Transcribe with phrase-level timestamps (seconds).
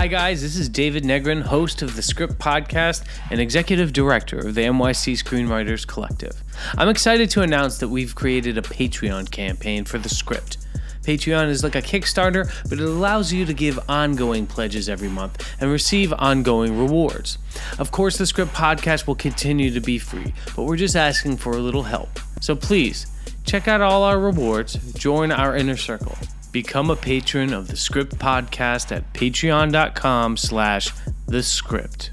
[0.00, 0.40] Hi, guys.
[0.40, 5.12] This is David Negrin, host of the Script Podcast and executive director of the NYC
[5.12, 6.42] Screenwriters Collective.
[6.78, 10.56] I'm excited to announce that we've created a Patreon campaign for the script.
[11.02, 15.46] Patreon is like a Kickstarter, but it allows you to give ongoing pledges every month
[15.60, 17.36] and receive ongoing rewards.
[17.78, 21.52] Of course, the Script Podcast will continue to be free, but we're just asking for
[21.52, 22.18] a little help.
[22.40, 23.06] So please,
[23.44, 26.16] check out all our rewards, join our inner circle.
[26.52, 30.90] Become a patron of the Script Podcast at patreon.com slash
[31.28, 32.10] the script.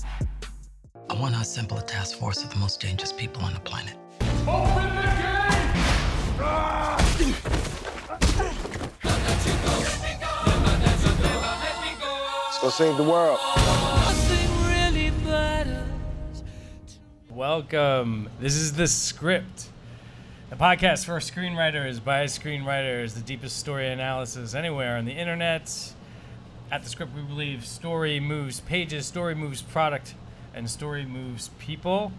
[1.10, 3.96] I want to assemble a task force of the most dangerous people on the planet.
[12.46, 13.40] Let's go save the world.
[17.32, 18.30] Welcome.
[18.40, 19.70] This is the script.
[20.50, 25.94] The podcast for screenwriters by screenwriters, the deepest story analysis anywhere on the internet.
[26.72, 30.16] At the script, we believe story moves pages, story moves product,
[30.54, 32.14] and story moves people.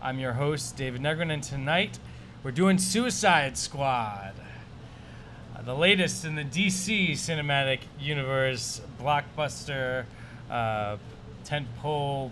[0.00, 1.98] I'm your host, David Negrin, and tonight
[2.44, 4.34] we're doing Suicide Squad.
[5.56, 10.04] Uh, the latest in the DC cinematic universe, blockbuster,
[10.48, 10.96] uh,
[11.44, 12.30] tentpole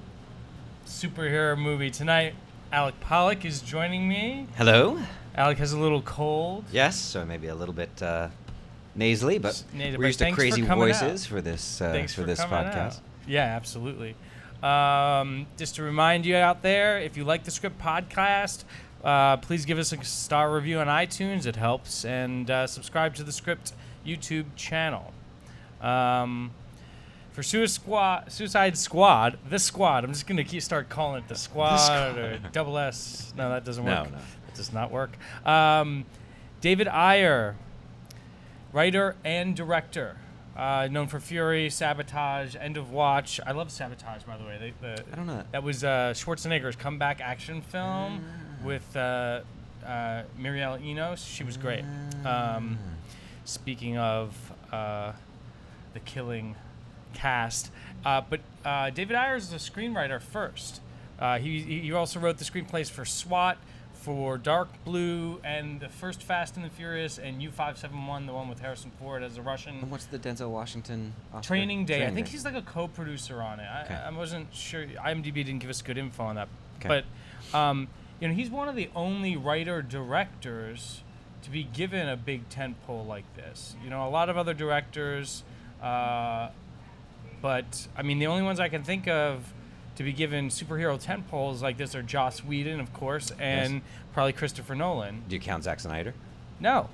[0.87, 1.91] superhero movie.
[1.91, 2.37] Tonight,
[2.73, 4.47] Alec Pollak is joining me.
[4.57, 4.99] Hello.
[5.35, 6.65] Alec has a little cold.
[6.73, 8.29] Yes, so maybe a little bit uh,
[8.95, 11.29] nasally, but Nasally, we're used to thanks for crazy voices out.
[11.29, 12.77] for this uh, Thanks for, for this podcast.
[12.97, 13.01] out.
[13.27, 14.15] Yeah, absolutely.
[14.63, 18.65] Um, just to remind you out there, if you like the script podcast,
[19.05, 21.47] uh, please give us a star review on iTunes.
[21.47, 25.13] It helps, and uh, subscribe to the script YouTube channel.
[25.81, 26.51] Um,
[27.37, 30.05] for Suicide Squad, Suicide Squad, the Squad.
[30.05, 33.35] I'm just gonna keep start calling it the Squad, or Double S.
[33.37, 34.11] No, that doesn't work.
[34.11, 34.17] no.
[34.47, 35.19] That does not work.
[35.45, 36.07] Um,
[36.63, 37.57] David Ayer,
[38.73, 40.17] writer and director,
[40.57, 43.39] uh, known for Fury, Sabotage, End of Watch.
[43.47, 44.57] I love Sabotage, by the way.
[44.59, 45.53] They, the, I don't know that.
[45.53, 48.65] That was uh, Schwarzenegger's comeback action film Ah.
[48.67, 49.41] with uh,
[49.87, 51.23] uh, Mireille Enos.
[51.23, 51.85] She was great.
[52.25, 52.79] Um,
[53.45, 54.35] speaking of
[54.73, 55.13] uh,
[55.93, 56.57] the killing
[57.21, 57.71] cast,
[58.05, 60.81] uh, but uh, David Ayer is a screenwriter first.
[61.19, 63.57] Uh, he, he also wrote the screenplays for SWAT,
[63.95, 68.61] for Dark Blue, and the first Fast and the Furious, and U571, the one with
[68.61, 69.77] Harrison Ford as a Russian.
[69.81, 71.47] And what's the Denzel Washington Oscar?
[71.49, 71.95] Training Day.
[71.95, 73.65] I Training think he's like a co-producer on it.
[73.65, 73.95] I, Okay.
[73.95, 74.87] I wasn't sure.
[74.87, 76.49] IMDb didn't give us good info on that.
[76.79, 77.03] Okay.
[77.53, 77.89] But um,
[78.21, 81.03] you know, he's one of the only writer directors
[81.43, 83.75] to be given a big tentpole like this.
[83.83, 85.43] You know, a lot of other directors,
[85.83, 86.51] uh,
[87.43, 89.53] but I mean, the only ones I can think of
[89.97, 93.81] to be given superhero tentpoles like this are Joss Whedon, of course, and
[94.13, 95.23] probably Christopher Nolan.
[95.29, 96.15] Do you count Zack Snyder?
[96.61, 96.89] No,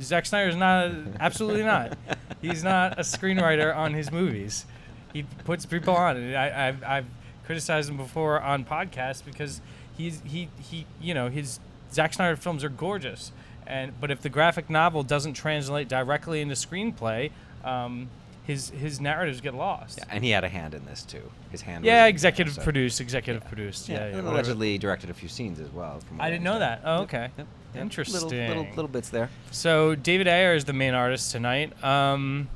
[0.00, 0.90] Zack Snyder's not.
[1.20, 1.96] Absolutely not.
[2.42, 4.66] He's not a screenwriter on his movies.
[5.12, 6.34] He puts people on it.
[6.34, 7.06] I, I've, I've
[7.44, 9.60] criticized him before on podcasts because
[9.96, 11.60] he's he he you know his
[11.92, 13.32] Zack Snyder films are gorgeous,
[13.66, 17.30] and but if the graphic novel doesn't translate directly into screenplay,
[17.64, 18.08] um,
[18.46, 19.98] his his narratives get lost.
[19.98, 21.30] Yeah, and he had a hand in this too.
[21.50, 21.84] His hand.
[21.84, 23.88] Yeah, in there, executive so- produced, executive produced.
[23.88, 24.18] Yeah, Yeah, yeah.
[24.18, 26.00] and allegedly directed a few scenes as well.
[26.00, 26.82] From I didn't know that.
[26.84, 27.30] Oh, okay.
[27.36, 27.82] yep, yep.
[27.82, 28.22] Interesting.
[28.22, 29.28] Little, little little bits there.
[29.50, 32.48] So David Ayer is the main artist tonight, um,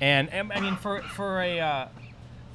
[0.00, 1.88] and, and I mean for for a uh,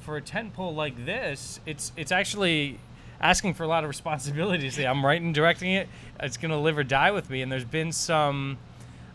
[0.00, 2.80] for a tentpole like this, it's it's actually
[3.20, 4.64] asking for a lot of responsibility.
[4.64, 5.88] to Say I'm writing, directing it.
[6.20, 7.40] It's gonna live or die with me.
[7.42, 8.58] And there's been some,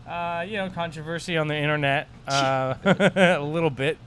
[0.08, 3.98] uh, you know, controversy on the internet, uh, a little bit.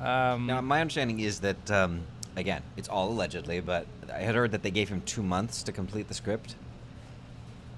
[0.00, 2.02] Um, Now, my understanding is that um,
[2.36, 5.72] again, it's all allegedly, but I had heard that they gave him two months to
[5.72, 6.56] complete the script.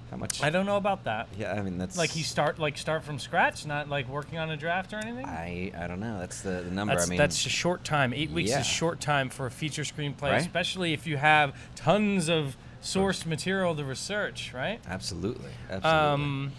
[0.09, 0.43] How much?
[0.43, 1.27] I don't know about that.
[1.37, 4.51] Yeah, I mean that's Like he start like start from scratch, not like working on
[4.51, 5.25] a draft or anything.
[5.25, 6.19] I I don't know.
[6.19, 6.93] That's the, the number.
[6.93, 8.13] That's, I mean, that's a short time.
[8.13, 8.59] Eight weeks Yeah.
[8.59, 10.41] is short time for a feature screenplay, Right.
[10.41, 14.79] especially if you have tons of sourced material to research, right?
[14.87, 15.99] absolutely, absolutely.
[15.99, 16.51] Um,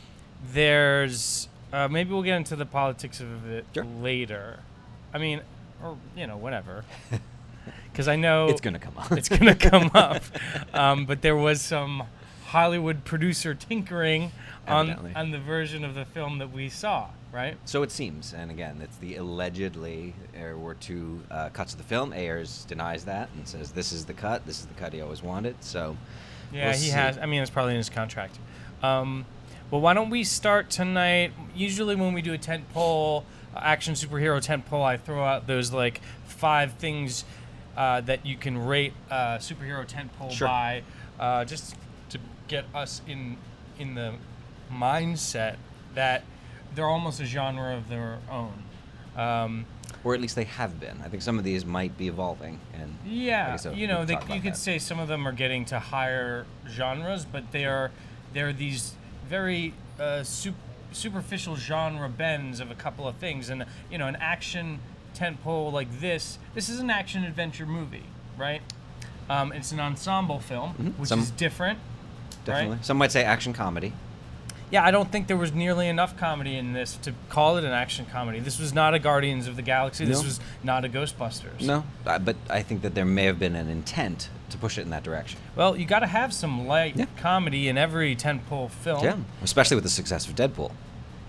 [0.52, 3.84] there's uh, maybe we'll get into the politics of it Sure.
[3.84, 4.60] later.
[5.12, 5.40] I mean,
[5.82, 6.84] or you know, whatever.
[7.90, 9.12] Because I know it's gonna come up.
[9.12, 10.22] it's gonna come up.
[10.74, 12.02] Um, but there was some
[12.46, 14.32] Hollywood producer tinkering
[14.66, 17.56] on on the version of the film that we saw, right?
[17.66, 21.84] So it seems, and again, it's the allegedly there were two uh, cuts of the
[21.84, 22.12] film.
[22.12, 24.44] Ayers denies that and says this is the cut.
[24.44, 25.54] This is the cut he always wanted.
[25.62, 25.96] So
[26.52, 26.90] Yeah, we'll he see.
[26.90, 27.16] has.
[27.16, 28.40] I mean, it's probably in his contract.
[28.82, 29.24] Um,
[29.74, 31.32] well, why don't we start tonight?
[31.52, 33.24] Usually, when we do a tent pole,
[33.56, 37.24] uh, action superhero tent pole, I throw out those like five things
[37.76, 40.46] uh, that you can rate uh, superhero tent pole Sure.
[40.46, 40.84] by,
[41.18, 41.74] uh, just
[42.10, 43.36] to get us in
[43.76, 44.14] in the
[44.72, 45.56] mindset
[45.96, 46.22] that
[46.76, 48.62] they're almost a genre of their own.
[49.16, 49.66] Um,
[50.04, 51.00] or at least they have been.
[51.04, 52.60] I think some of these might be evolving.
[52.74, 54.56] And yeah, you know, they, you about could that.
[54.56, 57.90] say some of them are getting to higher genres, but they are
[58.32, 58.94] they're these
[59.28, 60.54] very uh, sup-
[60.92, 64.78] superficial genre bends of a couple of things, and you know, an action
[65.14, 66.38] tentpole like this.
[66.54, 68.04] This is an action adventure movie,
[68.38, 68.62] right?
[69.30, 71.04] Um, it's an ensemble film, which Mm-hmm.
[71.04, 71.78] Some- is different.
[72.44, 72.76] Definitely.
[72.76, 72.84] right?
[72.84, 73.92] Some might say action comedy.
[74.70, 77.70] Yeah, I don't think there was nearly enough comedy in this to call it an
[77.70, 78.40] action comedy.
[78.40, 80.04] This was not a Guardians of the Galaxy.
[80.04, 81.60] This was not a Ghostbusters.
[81.62, 84.90] No, but I think that there may have been an intent to push it in
[84.90, 85.38] that direction.
[85.56, 87.06] Well, you got to have some light Yeah.
[87.18, 89.04] comedy in every tentpole film.
[89.04, 90.72] Yeah, especially with the success of Deadpool.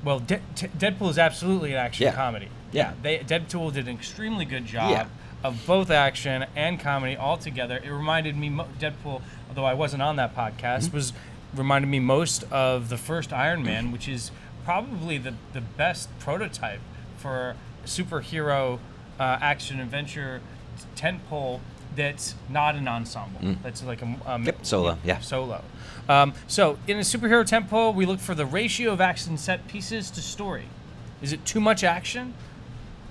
[0.04, 2.14] Well, De- T- Deadpool is absolutely an action Yeah.
[2.14, 2.50] comedy.
[2.72, 2.94] Yeah.
[3.02, 5.06] They Deadpool did an extremely good job Yeah.
[5.44, 7.80] of both action and comedy all together.
[7.84, 8.50] It reminded me
[8.80, 10.96] Deadpool, although I wasn't on that podcast, Mm-hmm.
[10.98, 11.14] was
[11.56, 14.32] reminded me most of the first Iron Man, which is
[14.64, 16.82] probably the the best prototype
[17.18, 17.56] for
[17.86, 18.80] superhero
[19.20, 20.42] uh, action adventure
[20.96, 21.62] tentpole
[21.96, 23.56] that's not an ensemble.
[23.64, 24.46] That's like a, Mm.
[24.46, 25.20] Yep, solo, yeah.
[25.20, 25.64] solo.
[26.08, 30.12] Um, so in a superhero tempo, we look for the ratio of action set pieces
[30.12, 30.66] to story.
[31.22, 32.34] Is it too much action,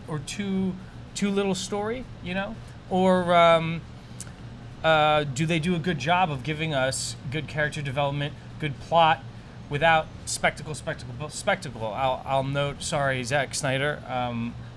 [0.06, 0.74] or too
[1.14, 2.04] too little story?
[2.22, 2.56] You know,
[2.90, 3.80] or um,
[4.82, 9.22] uh, do they do a good job of giving us good character development, good plot,
[9.70, 11.86] without spectacle, spectacle, spectacle?
[11.86, 12.82] I'll, I'll note.
[12.82, 14.00] Sorry, Zack Snyder.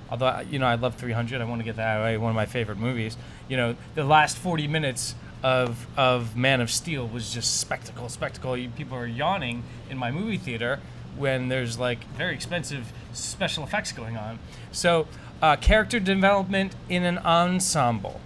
[0.10, 2.18] Although you know I love 300, I want to get that out of the way.
[2.18, 3.18] One of my favorite movies.
[3.48, 8.58] You know, the last 40 minutes of of Man of Steel was just spectacle, spectacle.
[8.58, 10.80] You, people are yawning in my movie theater
[11.18, 14.40] when there's like very expensive special effects going on.
[14.72, 15.08] So,
[15.42, 18.22] uh, character development in an ensemble.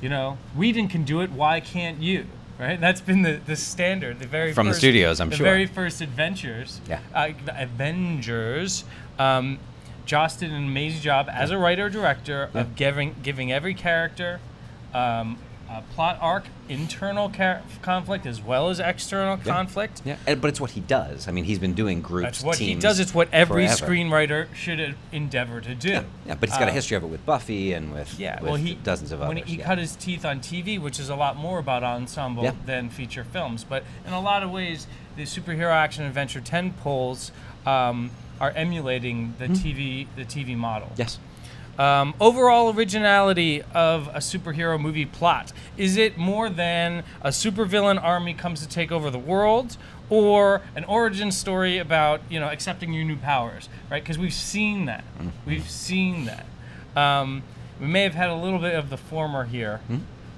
[0.00, 1.30] You know, Whedon can do it.
[1.30, 2.26] Why can't you?
[2.58, 2.80] Right?
[2.80, 4.18] That's been the, the standard.
[4.18, 5.44] The very From the studios, I'm the sure.
[5.44, 6.80] The very first Adventures.
[6.88, 7.00] Yeah.
[7.14, 8.84] Uh, the Avengers.
[9.18, 9.58] Um,
[10.06, 12.60] Joss did an amazing job as a writer director Yeah.
[12.62, 14.40] of giving giving every character
[14.94, 15.36] um,
[15.68, 19.52] a plot arc, internal car- conflict as well as external Yeah.
[19.52, 20.00] conflict.
[20.04, 21.26] Yeah, and, but it's what he does.
[21.26, 22.26] I mean, he's been doing groups.
[22.38, 23.00] That's what he does.
[23.00, 23.86] It's what every forever.
[23.92, 25.88] screenwriter should endeavor to do.
[25.88, 28.36] Yeah, yeah, but he's got a Uh, history of it with Buffy and with Yeah,
[28.40, 29.42] with well, he dozens of when others.
[29.50, 33.24] he cut his teeth on TV, which is a lot more about ensemble than feature
[33.24, 33.64] films.
[33.64, 34.86] But in a lot of ways,
[35.16, 37.32] the superhero action adventure ten poles
[37.66, 40.90] um, are emulating the TV the TV model.
[40.96, 41.18] Yes,
[41.78, 48.32] Um, overall originality of a superhero movie plot is it more than a supervillain army
[48.32, 49.76] comes to take over the world,
[50.08, 54.02] or an origin story about you know accepting your new powers, right?
[54.02, 55.04] Because we've seen that.
[55.44, 56.46] We've seen that.
[56.96, 57.42] Um,
[57.80, 59.80] we may have had a little bit of the former here,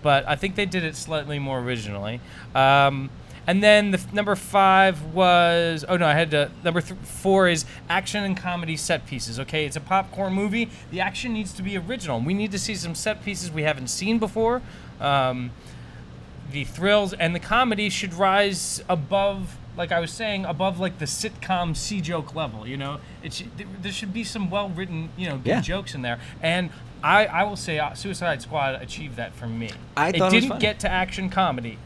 [0.03, 2.21] but I think they did it slightly more originally.
[2.55, 3.11] Um,
[3.49, 7.49] and then the f- number five was oh no, I had to number th- four
[7.49, 9.41] is action and comedy set pieces.
[9.41, 10.69] Okay, it's a popcorn movie.
[10.93, 12.21] The action needs to be original.
[12.21, 14.63] We need to see some set pieces we haven't seen before.
[15.01, 15.51] Um,
[16.53, 21.05] the thrills and the comedy should rise above like i was saying above like the
[21.05, 25.11] sitcom c joke level you know it should, there, there should be some well written
[25.17, 25.61] you know good Yeah.
[25.61, 26.71] jokes in there and
[27.03, 29.71] I, I will say uh, Suicide Squad achieved that for me.
[29.97, 30.61] I it it didn't funny.
[30.61, 31.79] get to action comedy,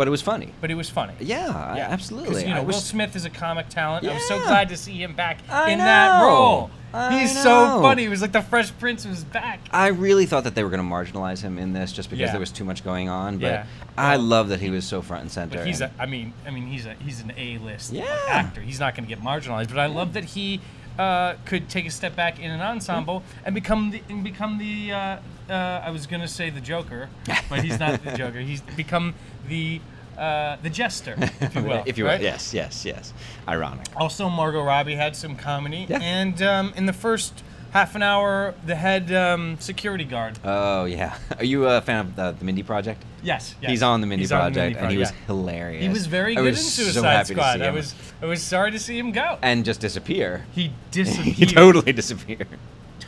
[0.00, 0.50] but it was funny.
[0.62, 1.12] but it was funny.
[1.20, 2.44] Yeah, Yeah, absolutely.
[2.46, 4.06] You I know Will wish- Smith is a comic talent.
[4.06, 6.70] I was so glad to see him back I in that role.
[6.94, 8.02] I He's so funny.
[8.04, 9.60] He was like the Fresh Prince was back.
[9.70, 12.30] I really thought that they were going to marginalize him in this just because Yeah.
[12.32, 13.36] there was too much going on.
[13.36, 13.66] But Yeah.
[13.98, 15.58] I love that he was so front and center.
[15.58, 18.06] But he's a, I mean, I mean, he's a, he's an A-list Yeah.
[18.28, 18.62] actor.
[18.62, 19.68] He's not going to get marginalized.
[19.68, 20.60] But I love that he
[20.98, 24.92] uh, could take a step back in an ensemble and become the and become the.
[24.92, 25.16] Uh,
[25.48, 27.08] uh, I was going to say the Joker,
[27.48, 28.38] but he's not the Joker.
[28.40, 29.14] He's become
[29.48, 29.80] the
[30.20, 31.82] uh, the jester, if you will.
[31.86, 32.20] if you will, right?
[32.20, 33.12] yes, yes, yes.
[33.48, 33.86] Ironic.
[33.96, 35.98] Also, Margot Robbie had some comedy, Yeah.
[36.00, 40.38] and um, in the first half an hour, the head um, security guard.
[40.44, 41.16] Oh yeah.
[41.38, 43.02] Are you a fan of the, the Mindy Project?
[43.22, 43.70] Yes, yes.
[43.70, 45.26] He's on the Mindy He's on the Project, and he was Project.
[45.26, 45.82] hilarious.
[45.82, 47.60] He was very good in was so Suicide to Squad.
[47.62, 49.38] I was I was sorry to see him go.
[49.42, 50.44] and just disappear.
[50.52, 51.36] He disappeared.
[51.36, 52.48] he totally disappeared.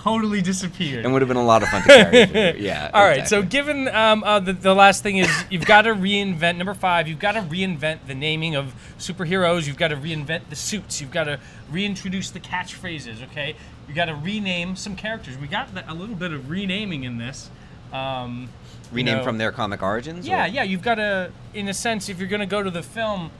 [0.02, 1.04] Totally disappeared.
[1.04, 2.58] And would have been a lot of fun to carry.
[2.62, 2.90] Yeah.
[2.92, 3.26] All right.
[3.28, 7.06] So, given um, uh, the, the last thing is you've got to reinvent number five.
[7.08, 9.66] You've got to reinvent the naming of superheroes.
[9.66, 11.00] You've got to reinvent the suits.
[11.00, 11.38] You've got to
[11.70, 13.22] reintroduce the catchphrases.
[13.30, 13.54] Okay.
[13.88, 15.36] You got to rename some characters.
[15.38, 17.50] We got a little bit of renaming in this.
[17.92, 18.48] Um,
[18.90, 20.26] you rename know- from their comic origins.
[20.26, 20.62] Yeah, or- yeah.
[20.62, 23.30] You've got to, in a sense, if you're going to go to the film,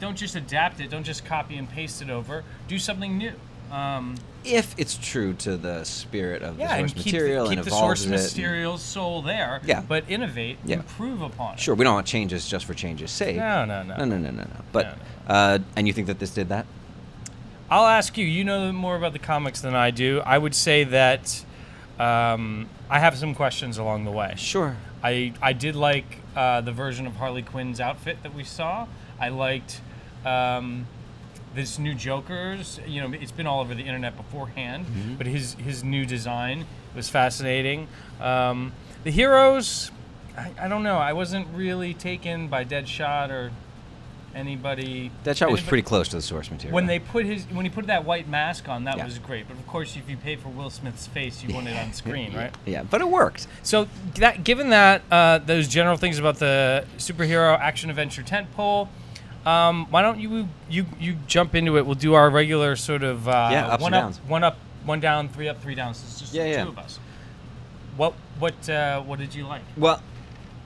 [0.00, 0.90] don't just adapt it.
[0.90, 2.44] Don't just copy and paste it over.
[2.68, 3.32] Do something new.
[3.70, 7.50] Um, If it's true to the spirit of yeah, the and source keep, material the,
[7.50, 9.60] keep and the source evolves and- material's soul there.
[9.64, 9.80] Yeah.
[9.80, 10.76] But innovate, Yeah.
[10.76, 11.60] improve upon it.
[11.60, 13.36] Sure, we don't want changes just for changes' sake.
[13.36, 13.96] No, no, no.
[13.96, 14.46] No, no, no, no, no.
[14.72, 16.66] But No, no, Uh, and you think that this did that?
[17.68, 18.24] I'll ask you.
[18.24, 20.22] You know more about the comics than I do.
[20.24, 21.44] I would say that
[21.98, 24.34] um, I have some questions along the way.
[24.36, 24.76] Sure.
[25.02, 28.86] I I did like uh, the version of Harley Quinn's outfit that we saw.
[29.18, 29.80] I liked
[30.24, 30.86] um,
[31.56, 32.78] this new Joker's.
[32.86, 34.86] You know, it's been all over the internet beforehand,
[35.18, 37.88] but his his new design was fascinating.
[38.20, 38.72] Um,
[39.02, 39.90] the heroes,
[40.36, 40.98] I, I don't know.
[40.98, 43.50] I wasn't really taken by Deadshot or
[44.34, 45.10] anybody.
[45.24, 46.74] Deadshot was pretty close to the source material.
[46.74, 49.04] When they put his when he put that white mask on, that Yeah.
[49.04, 49.48] was great.
[49.48, 52.34] But of course, if you pay for Will Smith's face, you want it on screen,
[52.34, 52.54] right?
[52.66, 53.46] Yeah, but it worked.
[53.62, 58.88] So that given that uh, those general things about the superhero action adventure tentpole,
[59.46, 61.86] um, why don't you you you jump into it?
[61.86, 64.20] We'll do our regular sort of uh, Yeah, ups one up, downs.
[64.26, 65.94] one up, one down, three up, three down.
[65.94, 66.62] So it's just Yeah, the yeah.
[66.64, 66.98] two of us.
[67.96, 69.62] What what uh, what did you like?
[69.76, 70.02] Well,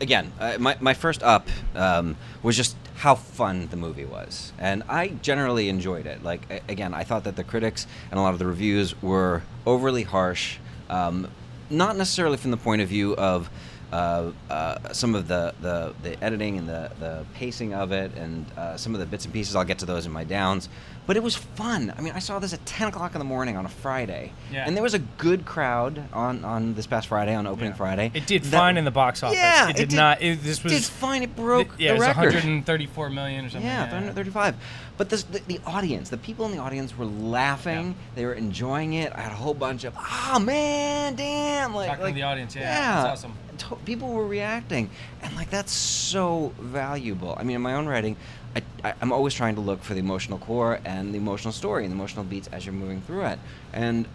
[0.01, 4.53] again, uh, my, my first up um, was just how fun the movie was.
[4.59, 6.23] And I generally enjoyed it.
[6.23, 9.43] Like, a- again, I thought that the critics and a lot of the reviews were
[9.67, 10.59] overly harsh,
[10.91, 11.29] um,
[11.71, 13.49] not necessarily from the point of view of
[13.93, 18.47] uh, uh, some of the, the, the editing and the, the pacing of it and
[18.57, 19.57] uh, some of the bits and pieces.
[19.57, 20.69] I'll get to those in my downs.
[21.07, 21.93] But it was fun.
[21.97, 24.33] I mean, I saw this at 10 o'clock in the morning on a Friday.
[24.53, 24.65] Yeah.
[24.65, 27.77] And there was a good crowd on, on this past Friday, on opening Yeah.
[27.77, 28.11] Friday.
[28.15, 29.37] It did That- fine in the box office.
[29.39, 30.23] Yeah, it did, not.
[30.23, 31.23] It, this was did fine.
[31.25, 32.35] It broke yeah, the it was record.
[32.35, 33.67] 134 million or something.
[33.67, 34.55] Yeah, 135.
[35.01, 37.87] But this, the, the audience, the people in the audience were laughing.
[37.87, 37.95] Yeah.
[38.17, 39.11] They were enjoying it.
[39.15, 41.75] I had a whole bunch of, oh man, damn!
[41.75, 43.33] Like, Talking to like the audience, yeah, yeah, that's awesome.
[43.57, 44.91] To- people were reacting,
[45.23, 47.35] and like that's so valuable.
[47.41, 48.19] I mean, in my own writing,
[48.55, 51.85] I, I, I'm always trying to look for the emotional core and the emotional story
[51.85, 53.39] and the emotional beats as you're moving through it.
[53.73, 54.07] And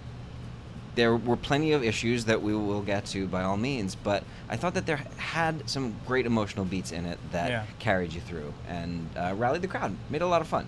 [0.95, 4.55] there were plenty of issues that we will get to by all means, but I
[4.57, 7.63] thought that there had some great emotional beats in it that Yeah.
[7.79, 10.67] carried you through and uh, rallied the crowd, made a lot of fun.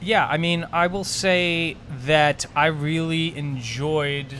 [0.00, 4.34] Yeah, I mean, I will say that I really enjoyed.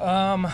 [0.00, 0.46] Um,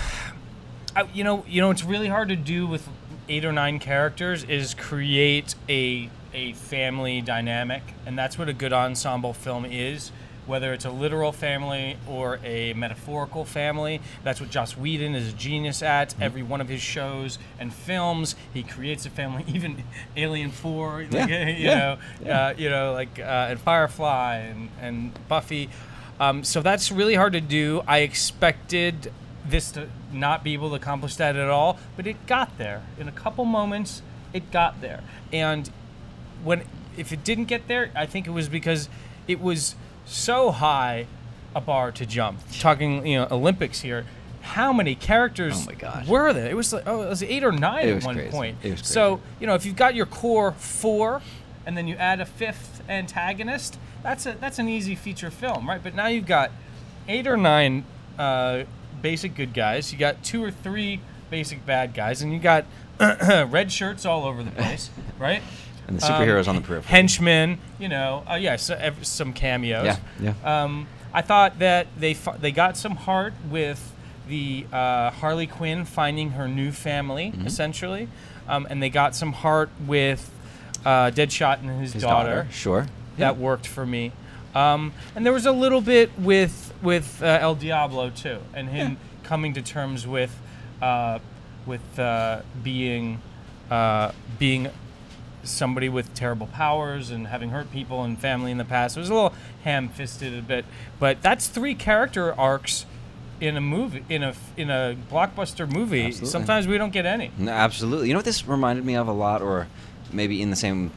[0.94, 2.86] I, you know, you know, it's really hard to do with
[3.28, 8.72] eight or nine characters is create a a family dynamic, and that's what a good
[8.72, 10.12] ensemble film is.
[10.50, 15.32] Whether it's a literal family or a metaphorical family, that's what Joss Whedon is a
[15.32, 16.12] genius at.
[16.20, 19.44] Every one of his shows and films, he creates a family.
[19.54, 19.84] Even
[20.16, 22.46] Alien Four, like, you yeah, know, yeah.
[22.46, 25.70] uh, you know, like uh, and Firefly and and Buffy.
[26.18, 27.82] Um, so that's really hard to do.
[27.86, 29.12] I expected
[29.46, 32.82] this to not be able to accomplish that at all, but it got there.
[32.98, 34.02] In a couple moments,
[34.32, 35.04] it got there.
[35.32, 35.70] And
[36.42, 36.64] when
[36.96, 38.88] if it didn't get there, I think it was because
[39.28, 39.76] it was
[40.10, 41.06] so high
[41.54, 42.38] a bar to jump.
[42.58, 44.04] Talking, you know, Olympics here.
[44.42, 46.06] How many characters Oh my gosh.
[46.08, 46.48] were there?
[46.50, 48.30] It was like oh, it was eight or nine It at one crazy.
[48.30, 48.56] point.
[48.62, 51.20] It was So you know, if you've got your core four,
[51.66, 55.82] and then you add a fifth antagonist, that's a that's an easy feature film, right?
[55.82, 56.50] But now you've got
[57.06, 57.84] eight or nine
[58.18, 58.64] uh,
[59.02, 59.92] basic good guys.
[59.92, 62.64] You got two or three basic bad guys, and you got
[62.98, 64.88] red shirts all over the place,
[65.18, 65.42] right?
[65.90, 66.88] And the superheroes Um, on the periphery.
[66.90, 69.84] Henchmen, you know, uh, yeah, so, ev- some cameos.
[69.84, 70.62] Yeah, yeah.
[70.62, 73.92] Um, I thought that they fi- they got some heart with
[74.28, 77.46] the uh, Harley Quinn finding her new family, Mm-hmm.
[77.46, 78.08] essentially,
[78.48, 80.30] um, and they got some heart with
[80.86, 82.28] uh, Deadshot and his, His daughter.
[82.44, 82.86] daughter, sure.
[83.18, 84.12] That worked for me.
[84.54, 88.96] Um, and there was a little bit with with uh, El Diablo too, and him
[89.24, 90.34] coming to terms with
[90.80, 91.18] uh,
[91.66, 93.20] with uh, being
[93.70, 94.68] uh, being
[95.42, 98.96] somebody with terrible powers and having hurt people and family in the past.
[98.96, 100.64] It was a little ham-fisted a bit,
[100.98, 102.86] but that's three character arcs
[103.40, 106.06] in a movie in a in a blockbuster movie.
[106.06, 106.28] Absolutely.
[106.30, 107.30] Sometimes we don't get any.
[107.38, 108.08] No, absolutely.
[108.08, 109.66] You know what this reminded me of a lot, or
[110.12, 110.90] maybe in the same.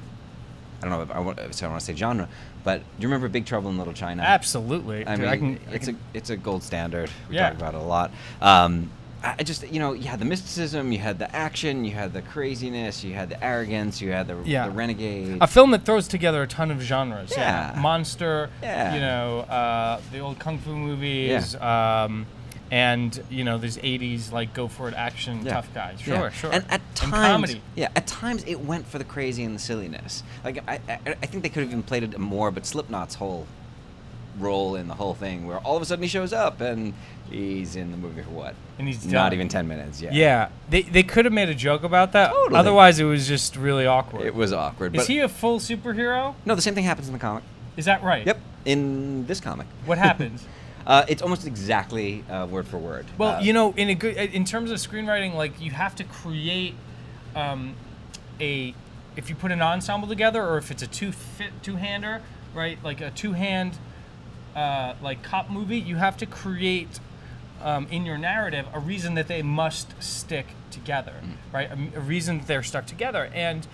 [0.82, 2.28] I don't know if I want, if I want to say genre,
[2.66, 4.22] but do you remember Big Trouble in Little China?
[4.24, 5.08] Absolutely.
[5.08, 7.10] I mean, can- I it's can- a it's a gold standard.
[7.30, 7.48] We Yeah.
[7.50, 8.12] talk about it a lot.
[8.42, 8.90] Um,
[9.24, 12.14] I I just you know you had the mysticism, you had the action, you had
[12.14, 14.66] the craziness, you had the arrogance, you had the, Yeah.
[14.68, 15.38] the renegade.
[15.42, 17.32] a film that throws together a ton of genres.
[17.36, 17.78] Yeah.
[17.80, 18.50] Monster.
[18.62, 18.94] Yeah.
[18.96, 21.56] You know, uh, the old kung fu movies.
[21.56, 22.26] Um,
[22.72, 25.54] and you know, these '80s like go for it action Yeah.
[25.54, 26.00] tough guys.
[26.08, 26.18] Yeah.
[26.18, 26.52] Sure, sure.
[26.54, 27.12] And at times,
[27.52, 27.62] comedy.
[27.76, 30.24] yeah, at times it went for the crazy and the silliness.
[30.44, 33.46] Like I, I, I think they could have even played it more, but Slipknot's whole
[34.40, 36.94] role in the whole thing, where all of a sudden he shows up and
[37.30, 38.56] he's in the movie for what?
[38.80, 40.02] And he's not even ten minutes.
[40.02, 40.10] Yeah.
[40.14, 42.32] Yeah, they they could have made a joke about that.
[42.32, 42.60] Totally.
[42.60, 44.26] Otherwise, it was just really awkward.
[44.26, 44.96] It was awkward.
[44.96, 46.36] Is he a full superhero?
[46.46, 47.44] no, the same thing happens in the comic.
[47.78, 48.26] Is that right?
[48.26, 49.68] Yep, in this comic.
[49.86, 50.46] What happens?
[50.86, 53.06] Uh, it's almost exactly uh, word for word.
[53.18, 56.04] Well, Uh, you know, in a good in terms of screenwriting, like you have to
[56.04, 56.76] create
[57.38, 57.76] um,
[58.42, 58.76] a
[59.16, 62.22] if you put an ensemble together or if it's a two fit two hander,
[62.54, 62.78] right?
[62.84, 63.78] Like a two-hand,
[64.56, 67.00] uh, like cop movie, you have to create
[67.62, 71.14] um, in your narrative a reason that they must stick together,
[71.52, 71.70] right?
[71.72, 73.66] A, a reason that they're stuck together, and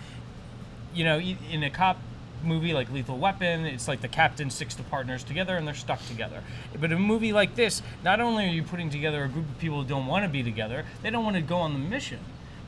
[0.94, 1.98] you know, in a cop
[2.44, 6.04] movie like Lethal Weapon, it's like the captain sticks the partners together and they're stuck
[6.08, 6.42] together.
[6.80, 9.60] But in a movie like this, not only are you putting together a group of
[9.60, 12.20] people who don't want to be together, they don't want to go on the mission,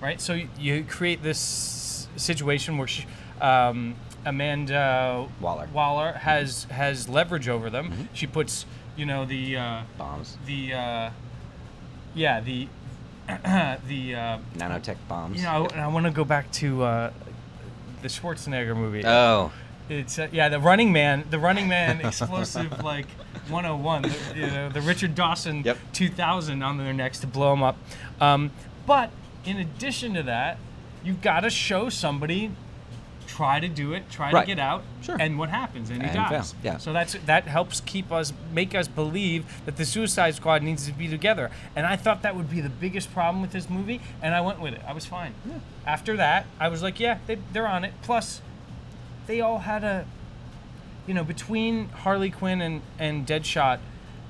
[0.02, 0.20] right?
[0.20, 3.06] So y- you create this situation where she,
[3.40, 5.68] um, Amanda Waller.
[5.74, 8.10] Waller has has leverage over them.
[8.14, 10.38] She puts, you know, the uh, Bombs.
[10.46, 11.10] the uh,
[12.14, 12.68] yeah the
[13.28, 15.38] the uh, Nanotech bombs.
[15.38, 17.14] you know, I, I want to go back to uh,
[18.02, 19.04] the Schwarzenegger movie.
[19.06, 19.52] Oh.
[19.90, 23.08] It's uh, yeah, the Running Man, the Running Man explosive like
[23.50, 25.78] 101, the, you know, the Richard Dawson Yep.
[25.94, 27.78] 2000 on their necks to blow them up.
[28.22, 28.52] Um,
[28.86, 29.12] but
[29.46, 30.58] in addition to that,
[31.04, 32.52] you've got to show somebody
[33.36, 34.42] try to do it, try Right.
[34.42, 35.16] to get out, Sure.
[35.20, 36.54] and what happens, and he And fail, dies.
[36.64, 36.78] yeah.
[36.78, 40.92] So that's that helps keep us, make us believe that the Suicide Squad needs to
[40.92, 41.50] be together.
[41.76, 44.60] And I thought that would be the biggest problem with this movie, and I went
[44.60, 44.82] with it.
[44.88, 45.34] I was fine.
[45.86, 47.94] After that, I was like, yeah, they, they're on it.
[48.02, 48.42] Plus,
[49.28, 50.06] they all had a,
[51.08, 53.80] you know, between Harley Quinn and and Deadshot,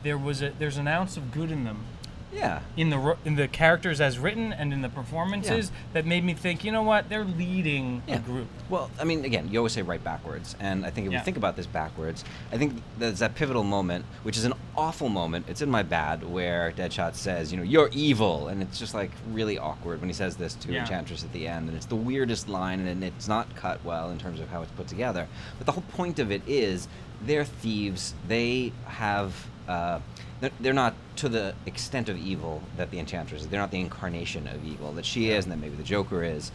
[0.03, 1.85] there was a there's an ounce of good in them
[2.31, 2.61] Yeah.
[2.77, 6.63] in the in the characters as written and in the performances that made me think,
[6.63, 8.15] you know what, they're leading Yeah.
[8.15, 8.47] a group.
[8.69, 11.19] Well, I mean, again, you always say right backwards, and I think if Yeah.
[11.19, 15.09] we think about this backwards, I think there's that pivotal moment, which is an awful
[15.09, 15.45] moment.
[15.49, 19.11] It's in my bad where Deadshot says, you know, you're evil, and it's just like
[19.31, 20.81] really awkward when he says this to Yeah.
[20.81, 24.17] Enchantress at the end, and it's the weirdest line, and it's not cut well in
[24.17, 25.27] terms of how it's put together.
[25.57, 26.87] But the whole point of it is,
[27.25, 28.13] they're thieves.
[28.27, 29.33] They have.
[29.67, 29.99] Uh,
[30.41, 33.47] they're, they're not to the extent of evil that the Enchantress is.
[33.47, 36.51] They're not the incarnation of evil that she is, and that maybe the Joker is.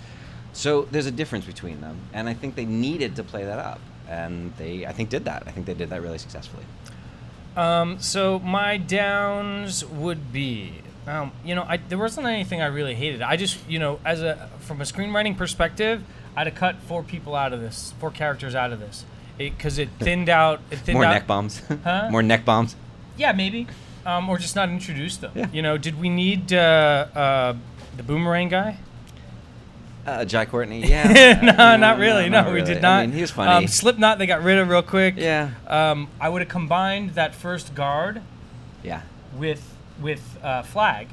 [0.52, 3.80] So there's a difference between them, and I think they needed to play that up,
[4.08, 5.44] and they I think did that.
[5.46, 6.64] I think they did that really successfully.
[7.56, 12.94] Um, so my downs would be, um, you know, I, there wasn't anything I really
[12.94, 13.22] hated.
[13.22, 16.02] I just, you know, as a from a screenwriting perspective,
[16.36, 19.04] I'd have cut four people out of this, four characters out of this,
[19.38, 20.60] because it, thinned out.
[20.70, 21.62] It thinned More out, neck bombs.
[21.84, 22.08] Huh?
[22.10, 22.76] More neck bombs.
[23.16, 23.66] Yeah, maybe,
[24.04, 25.32] um, or just not introduce them.
[25.34, 25.46] Yeah.
[25.52, 27.54] You know, did we need uh, uh,
[27.96, 28.78] the boomerang guy?
[30.06, 30.86] Uh, Jai Courtney.
[30.88, 31.40] Yeah.
[31.42, 32.28] no, not really.
[32.28, 33.00] No, we did not.
[33.00, 33.50] I mean, he was funny.
[33.50, 35.14] Um, Slipknot, they got rid of real quick.
[35.16, 35.50] Yeah.
[35.66, 38.22] Um, I would have combined that first guard
[38.84, 39.02] yeah.
[39.36, 41.08] with with uh, Flag.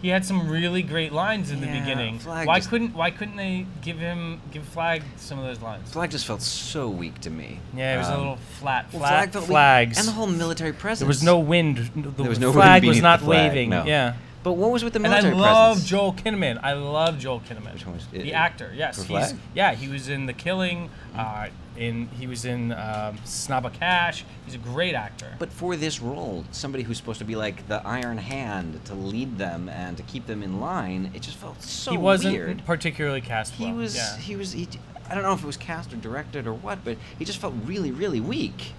[0.00, 2.20] He had some really great lines in the beginning.
[2.20, 5.90] Flag why couldn't Why couldn't they give him give Flag some of those lines?
[5.90, 7.58] Flag just felt so weak to me.
[7.74, 8.86] Yeah, it was a Um, little flat.
[8.92, 9.98] well, Flag weak, flags.
[9.98, 11.00] and the whole military presence.
[11.00, 11.90] there was no wind.
[11.96, 13.70] The There was no wind flag was not the flag, waving.
[13.70, 13.84] no.
[13.84, 14.14] Yeah.
[14.44, 15.32] But what was with the military?
[15.32, 15.90] And I love presence?
[15.90, 16.60] Joel Kinnaman.
[16.62, 17.72] I love Joel Kinnaman.
[17.74, 18.72] Which one was- the i- actor?
[18.74, 19.04] Yes,
[19.52, 19.74] yeah.
[19.74, 20.90] He was in The Killing.
[21.18, 24.24] Uh, in he was in um, Snabba Cash.
[24.44, 25.34] He's a great actor.
[25.38, 29.38] But for this role, somebody who's supposed to be like the iron hand to lead
[29.38, 32.64] them and to keep them in line, it just felt so he wasn't weird.
[32.64, 33.74] particularly cast He well.
[33.74, 33.96] was.
[33.96, 34.16] Yeah.
[34.18, 34.52] He was.
[34.52, 34.68] He,
[35.10, 37.54] I don't know if it was cast or directed or what, but he just felt
[37.64, 38.72] really, really weak.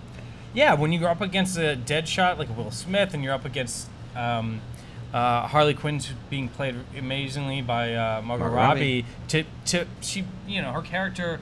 [0.53, 4.61] Yeah, when you're up against a Deadshot like Will Smith, and you're up against um,
[5.13, 9.05] uh, Harley Quinn being played amazingly by uh, Margot, Margot Robbie, Robbie.
[9.29, 11.39] to to she, you know, her character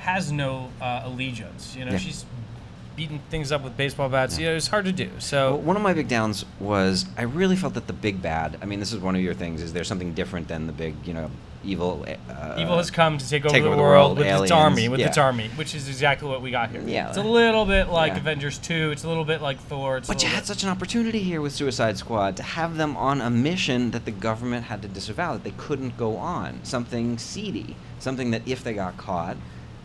[0.00, 1.76] has no uh, allegiance.
[1.76, 1.98] You know, Yeah.
[1.98, 2.24] she's
[2.96, 4.38] beating things up with baseball bats.
[4.38, 5.10] You know, it's hard to do.
[5.18, 8.58] So Well, one of my big downs was I really felt that the big bad.
[8.60, 9.62] I mean, this is one of your things.
[9.62, 11.30] Is there something different than the big, you know,
[11.64, 12.04] evil?
[12.28, 14.50] Uh, Evil has come to take over, take the, over the world world, with its
[14.50, 15.06] army, with yeah.
[15.08, 16.82] its army, which is exactly what we got here.
[16.84, 17.08] Yeah.
[17.08, 18.18] It's a little bit like Yeah.
[18.18, 18.90] Avengers 2.
[18.90, 19.96] It's a little bit like Thor.
[19.98, 23.20] It's But you had such an opportunity here with Suicide Squad to have them on
[23.20, 26.60] a mission that the government had to disavow, that they couldn't go on.
[26.64, 27.76] Something seedy.
[27.98, 29.36] Something that if they got caught,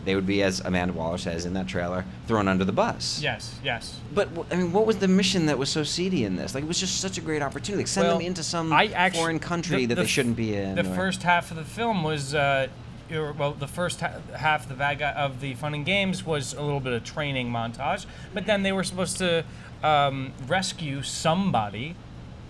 [0.06, 3.20] they would be, as Amanda Waller says in that trailer, thrown under the bus.
[3.22, 4.00] Yes, yes.
[4.14, 6.54] But I mean, what was the mission that was so seedy in this?
[6.56, 7.82] Like, it was just such a great opportunity.
[7.84, 10.38] Like, send Well, them into some I actu- foreign country the- that the they shouldn't
[10.38, 10.76] be in.
[10.76, 12.68] The or- first half of the film was, uh,
[13.12, 16.54] well, the first ha- half of the bad guy of the Fun and Games was
[16.54, 19.44] a little bit of training montage, but then they were supposed to
[19.84, 21.96] um, rescue somebody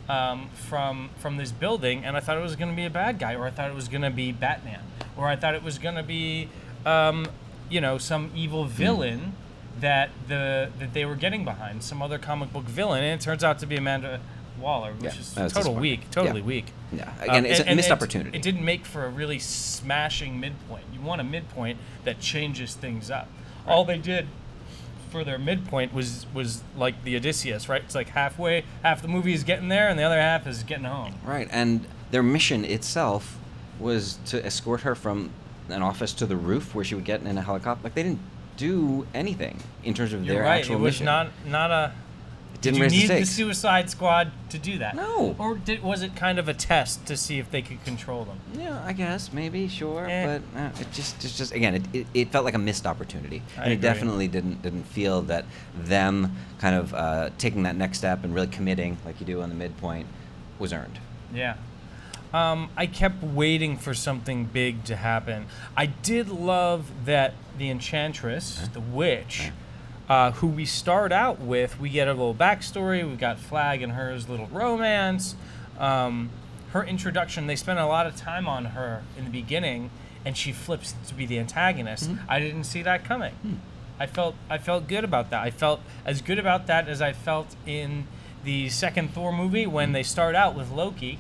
[0.07, 3.17] um, from from this building, and I thought it was going to be a bad
[3.17, 4.81] guy, or I thought it was going to be Batman,
[5.17, 6.47] or I thought it was going to be,
[6.85, 7.25] um,
[7.69, 8.69] you know, some evil Hmm.
[8.71, 9.33] villain.
[9.81, 13.43] That the that they were getting behind some other comic book villain, and it turns
[13.43, 14.21] out to be Amanda
[14.57, 16.45] Waller, which Yeah, is total weak, totally Yeah.
[16.47, 16.65] weak.
[16.93, 18.37] Yeah, again, it's a and missed it- opportunity.
[18.37, 20.85] It didn't make for a really smashing midpoint.
[20.93, 23.27] You want a midpoint that changes things up.
[23.67, 24.27] All they did
[25.11, 27.81] for their midpoint was was like the Odysseus, right?
[27.83, 30.85] It's like halfway, half the movie is getting there, and the other half is getting
[30.85, 31.15] home.
[31.25, 33.37] Right, and their mission itself
[33.77, 35.31] was to escort her from
[35.69, 37.83] an office to the roof where she would get in a helicopter.
[37.83, 38.21] Like they didn't
[38.57, 40.59] do anything in terms of You're their right.
[40.59, 41.05] actual It was mission.
[41.05, 41.91] not not a.
[42.53, 43.25] it didn't didn't you need the the.
[43.25, 44.95] Suicide Squad to do that?
[44.95, 45.35] No.
[45.37, 48.39] Or did, was it kind of a test to see if they could control them?
[48.57, 50.39] Yeah, I guess maybe sure, Eh.
[50.53, 53.41] but uh, it just, just, just again, it, it, it felt like a missed opportunity,
[53.57, 55.43] I and it definitely didn't didn't feel that
[55.77, 59.49] them kind of uh, taking that next step and really committing, like you do on
[59.49, 60.07] the midpoint,
[60.57, 60.97] was earned.
[61.33, 61.55] Yeah.
[62.35, 65.45] Um, I kept waiting for something big to happen.
[65.77, 69.51] I did love that the Enchantress, the witch,
[70.09, 73.07] uh, who we start out with, we get a little backstory.
[73.07, 75.35] We've got Flag and her's little romance.
[75.79, 76.29] Um,
[76.73, 79.89] her introduction, they spent a lot of time on her in the beginning,
[80.25, 82.09] and she flips to be the antagonist.
[82.27, 83.33] I didn't see that coming.
[83.97, 85.41] I felt I felt good about that.
[85.41, 88.07] I felt as good about that as I felt in
[88.43, 91.17] the second Thor movie when they start out with Loki,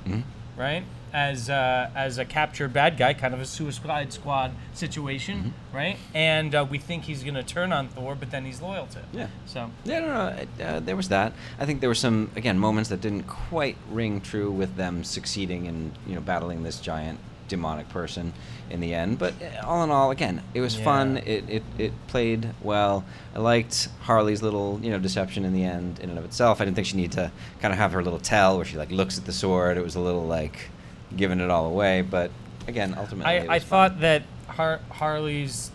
[0.57, 0.83] right?
[1.15, 5.95] As uh, as a captured bad guy, kind of a Suicide Squad situation, right?
[6.13, 8.99] And uh, we think he's gonna turn on Thor, but then he's loyal to.
[8.99, 9.07] him.
[9.13, 9.27] Yeah.
[9.45, 11.31] So Yeah, no, no, it, uh, there was that.
[11.57, 15.67] I think there were some again moments that didn't quite ring true with them succeeding
[15.67, 18.33] in you know battling this giant demonic person
[18.69, 19.17] in the end.
[19.17, 21.15] But uh, all in all, again, it was fun.
[21.17, 23.05] It, it it played well.
[23.33, 26.59] I liked Harley's little you know deception in the end in and of itself.
[26.59, 28.91] I didn't think she needed to kind of have her little tell where she like
[28.91, 29.77] looks at the sword.
[29.77, 30.71] It was a little like
[31.15, 32.01] giving it all away.
[32.01, 32.31] But
[32.67, 33.69] again, ultimately, I, I was fun.
[33.91, 35.71] thought that Har- Harley's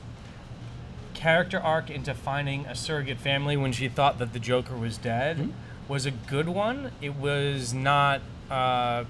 [1.15, 5.37] character arc into finding a surrogate family when she thought that the Joker was dead
[5.39, 5.51] Mm-hmm.
[5.89, 6.93] was a good one.
[7.01, 8.21] It was not.
[8.51, 9.05] Uh,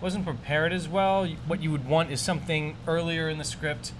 [0.00, 1.26] wasn't prepared as well.
[1.48, 3.90] What you would want is something earlier in the script,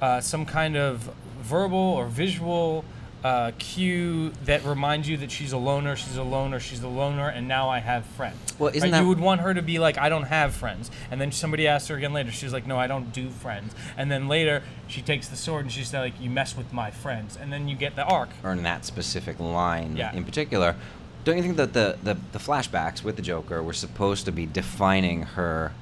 [0.00, 1.10] uh, some kind of
[1.42, 2.82] verbal or visual
[3.24, 7.26] uh, cue that reminds you that she's a loner, she's a loner, she's a loner,
[7.28, 8.36] and now I have friends.
[8.58, 8.90] Well, isn't Right?
[8.92, 11.66] that- you would want her to be like, I don't have friends, and then somebody
[11.66, 15.00] asks her again later, she's like, No, I don't do friends, and then later she
[15.00, 17.96] takes the sword and she's like, You mess with my friends, and then you get
[17.96, 18.28] the arc.
[18.44, 20.12] earn that specific line Yeah.
[20.14, 20.76] in particular.
[21.24, 24.44] Don't you think that the, the, the flashbacks with the Joker were supposed to be
[24.44, 25.72] defining her?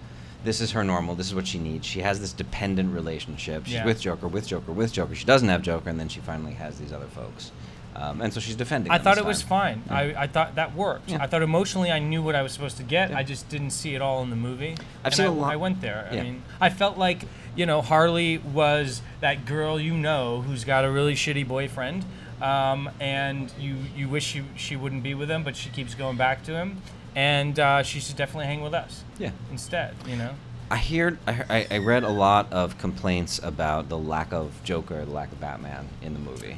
[0.45, 1.15] This is her normal.
[1.15, 1.87] This is what she needs.
[1.87, 3.65] She has this dependent relationship.
[3.67, 3.85] She's Yeah.
[3.85, 5.15] with Joker, with Joker, with Joker.
[5.15, 7.53] She doesn't have Joker, and then she finally has these other folks.
[7.95, 8.91] Um, and so she's defending.
[8.91, 9.83] I thought it was time.
[9.87, 9.97] fine.
[10.17, 11.11] I, I thought that worked.
[11.11, 11.19] Yeah.
[11.23, 13.11] I thought emotionally I knew what I was supposed to get.
[13.11, 13.19] Yeah.
[13.19, 14.73] I just didn't see it all in the movie.
[15.05, 16.09] I've And seen I, a lot- I went there.
[16.11, 16.21] Yeah.
[16.21, 20.87] I mean, I felt like you know Harley was that girl you know who's got
[20.87, 22.07] a really shitty boyfriend,
[22.41, 26.17] um, and you you wish she she wouldn't be with him, but she keeps going
[26.17, 26.81] back to him,
[27.15, 29.31] and uh, she should definitely hang with us Yeah.
[29.51, 29.95] instead.
[30.07, 30.31] You know.
[30.71, 31.19] I heard.
[31.27, 35.31] I, heard- I read a lot of complaints about the lack of Joker, the lack
[35.33, 36.57] of Batman in the movie.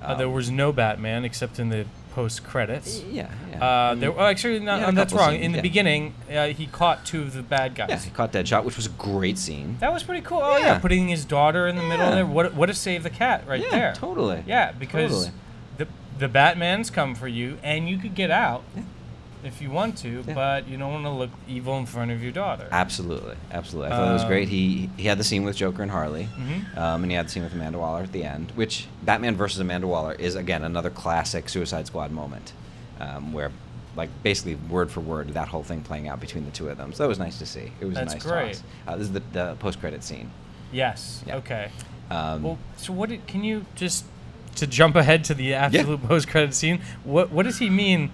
[0.00, 3.02] Uh, there Um, was no Batman except in the post credits.
[3.10, 3.28] Yeah.
[3.50, 3.64] yeah.
[3.64, 5.30] Uh, there, oh, actually, no, Yeah, that's wrong.
[5.32, 5.62] scenes, in the yeah.
[5.62, 7.88] beginning, uh, he caught two of the bad guys.
[7.90, 9.76] yeah, he caught Deadshot, which was a great scene.
[9.80, 10.40] That was pretty cool.
[10.42, 12.24] Oh yeah, putting his daughter in the middle there.
[12.26, 13.94] What what a save the cat right Yeah, there.
[13.96, 14.44] totally.
[14.46, 15.30] Yeah, because Totally.
[15.78, 15.88] the
[16.20, 18.62] the Batman's come for you, and you could get out.
[19.46, 20.34] If you want to, Yeah.
[20.34, 22.68] but you don't want to look evil in front of your daughter.
[22.72, 23.92] Absolutely, absolutely.
[23.92, 24.44] I thought it was great.
[24.44, 26.76] Um, He he had the scene with Joker and Harley, Mhm.
[26.78, 28.52] um, and he had the scene with Amanda Waller at the end.
[28.54, 32.52] Which Batman versus Amanda Waller is again another classic Suicide Squad moment,
[33.00, 33.50] um, where
[33.96, 36.92] like basically word for word that whole thing playing out between the two of them.
[36.92, 37.72] So that was nice to see.
[37.80, 38.62] It was That's a nice great.
[38.86, 40.30] Uh, this is the, the post credit scene.
[40.70, 41.22] Yes.
[41.26, 41.36] Yeah.
[41.36, 41.70] Okay.
[42.10, 44.04] Um, Well, so what did, can you just
[44.56, 46.80] to jump ahead to the absolute post credit scene?
[47.04, 48.10] What what does he mean?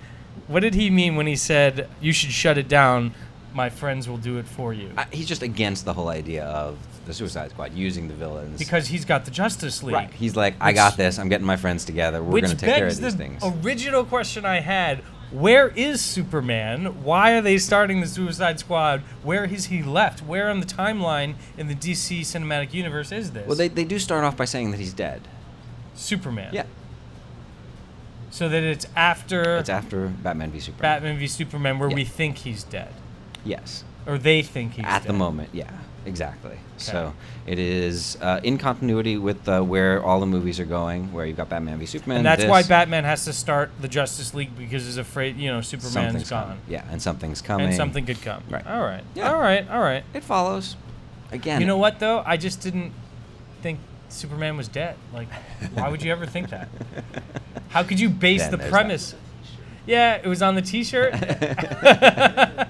[0.49, 3.15] What did he mean when he said you should shut it down?
[3.55, 4.91] My friends will do it for you.
[5.13, 9.05] He's just against the whole idea of the Suicide Squad using the villains because he's
[9.05, 9.95] got the Justice League.
[9.95, 10.13] right.
[10.13, 11.19] He's like, I got this.
[11.19, 12.23] I'm getting my friends together.
[12.23, 13.43] We're gonna take care of these the things.
[13.65, 14.99] original question I had:
[15.31, 17.03] Where is Superman?
[17.03, 19.01] Why are they starting the Suicide Squad?
[19.23, 20.21] Where has he left?
[20.23, 23.47] Where on the timeline in the DC cinematic universe is this?
[23.47, 25.23] well, they, they do start off by saying that he's dead.
[25.95, 26.55] Superman.
[26.55, 26.65] Yeah.
[28.33, 30.81] So that it's after It's after Batman v Superman.
[30.81, 31.95] Batman v Superman, where Yeah.
[31.97, 32.89] we think he's dead,
[33.45, 33.85] Yes.
[34.07, 35.69] or they think he's At the moment, yeah,
[36.07, 36.57] exactly.
[36.79, 37.13] So
[37.47, 41.37] it is uh, in continuity with uh, where all the movies are going, where you've
[41.37, 42.17] got Batman v Superman.
[42.19, 45.61] And that's why Batman has to start the Justice League because he's afraid, you know,
[45.61, 46.43] Superman's something's gone.
[46.45, 46.59] coming.
[46.69, 47.67] Yeah, and something's coming.
[47.67, 48.43] And something could come.
[48.49, 48.67] Right.
[48.67, 49.05] All right.
[49.15, 49.31] Yeah.
[49.31, 49.69] All right.
[49.71, 50.05] All right.
[50.15, 50.77] It follows.
[51.31, 51.61] Again.
[51.61, 52.23] You know what though?
[52.25, 52.93] I just didn't
[53.61, 53.79] think
[54.13, 54.97] Superman was dead.
[55.13, 55.29] Like,
[55.75, 56.69] why would you ever think that?
[57.71, 59.15] How could you base Then the premise?
[59.87, 61.13] Yeah, it was on the T-shirt.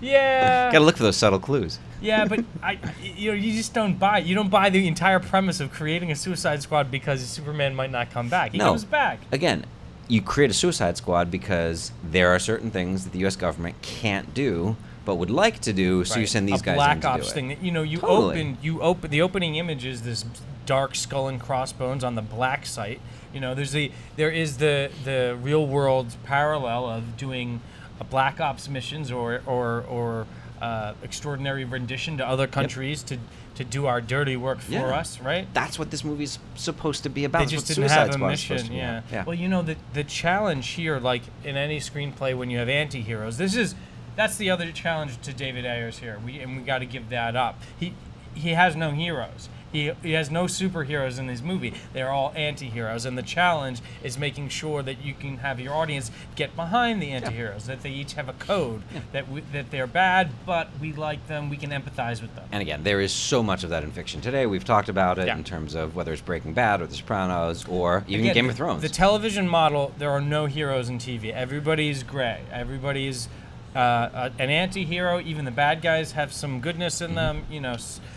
[0.00, 0.72] yeah.
[0.72, 1.78] Gotta look for those subtle clues.
[2.00, 2.78] Yeah, but I, I-
[3.16, 4.18] you know, you just don't buy.
[4.18, 8.10] You don't buy the entire premise of creating a Suicide Squad because Superman might not
[8.10, 8.52] come back.
[8.52, 8.66] He No.
[8.70, 9.20] comes back.
[9.30, 9.64] Again,
[10.08, 13.36] you create a Suicide Squad because there are certain things that the U.S.
[13.36, 16.04] government can't do but would like to do.
[16.04, 17.34] So you send these a guys Black Ops do it.
[17.34, 17.48] thing.
[17.48, 18.40] That, you know, you Totally.
[18.40, 19.10] open, you open.
[19.10, 20.24] The opening image is this
[20.64, 23.00] dark skull and crossbones on the black site.
[23.34, 27.60] You know, there's the there is the the real world parallel of doing
[28.00, 30.26] a Black Ops missions or or or
[30.60, 33.18] uh, extraordinary rendition to other countries to
[33.54, 34.84] to do our dirty work for Yeah.
[35.00, 35.46] us, right?
[35.52, 37.40] That's what this movie's supposed to be about.
[37.40, 38.72] they just didn't Suicide have a mission.
[38.72, 39.02] Yeah.
[39.12, 39.24] yeah.
[39.24, 43.36] Well, you know the the challenge here, like in any screenplay, when you have anti-heroes,
[43.38, 43.74] this is
[44.16, 46.18] that's the other challenge to David Ayers here.
[46.24, 47.60] We and we got to give that up.
[47.78, 47.94] He
[48.34, 49.48] he has no heroes.
[49.72, 51.72] He, he has no superheroes in his movie.
[51.94, 56.10] They're all anti-heroes, and the challenge is making sure that you can have your audience
[56.36, 57.64] get behind the anti-heroes.
[57.64, 58.82] That they each have a code.
[59.12, 61.48] That we, that they're bad, but we like them.
[61.48, 62.44] We can empathize with them.
[62.52, 64.44] And again, there is so much of that in fiction today.
[64.44, 65.38] We've talked about it Yeah.
[65.38, 68.56] in terms of whether it's Breaking Bad or The Sopranos or even Again, Game of
[68.56, 68.82] Thrones.
[68.82, 71.32] The television model, there are no heroes in TV.
[71.32, 72.42] Everybody's gray.
[72.52, 73.28] Everybody's
[73.74, 75.20] uh, an anti-hero.
[75.20, 77.04] Even the bad guys have some goodness Mm-hmm.
[77.10, 77.44] in them.
[77.50, 77.76] You know,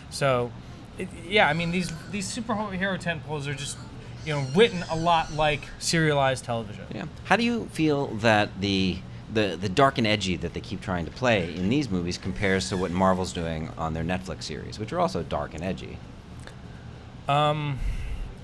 [0.09, 0.51] so
[0.97, 1.47] it, yeah.
[1.47, 3.77] I mean, these these superhero tentpoles are just
[4.25, 6.85] you know written a lot like serialized television.
[6.93, 7.05] yeah.
[7.25, 8.97] How do you feel that the
[9.33, 12.69] the the dark and edgy that they keep trying to play in these movies compares
[12.69, 15.97] to what Marvel's doing on their Netflix series, which are also dark and edgy?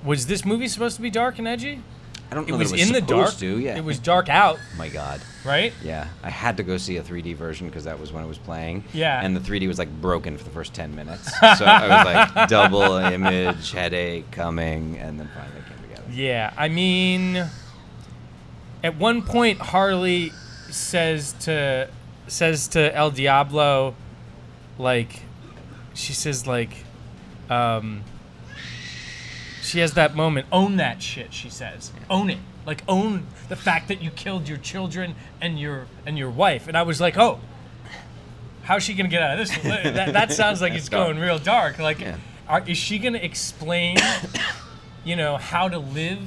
[0.04, 1.82] Was this movie supposed to be dark and edgy?
[2.32, 3.36] I don't It was, it was in the dark.
[3.38, 3.60] to.
[3.60, 3.76] Yeah.
[3.78, 5.20] It was dark out, Oh my God.
[5.44, 5.74] right?
[5.84, 8.38] Yeah, I had to go see a 3D version because that was when it was
[8.38, 8.86] playing.
[8.94, 9.20] Yeah.
[9.22, 11.30] And the 3D was like broken for the first 10 minutes.
[11.58, 12.06] so I was
[12.38, 16.08] like double image, headache coming, and then finally came together.
[16.12, 17.46] Yeah, I mean,
[18.84, 20.32] at one point Harley
[20.70, 21.90] says to
[22.28, 23.94] says to El Diablo,
[24.78, 25.24] like,
[25.94, 26.72] she says like,
[27.50, 28.04] um,
[29.72, 30.48] she has that moment.
[30.52, 31.34] Own that shit.
[31.34, 32.38] She says, own it.
[32.66, 36.68] Like own the fact that you killed your children and your and your wife.
[36.68, 37.40] And I was like, oh.
[38.64, 39.58] How's she gonna get out of this?
[39.64, 41.80] that, that sounds like it's going real dark.
[41.80, 42.18] Like, Yeah.
[42.48, 43.98] are, is she gonna explain
[45.04, 46.20] you know how to live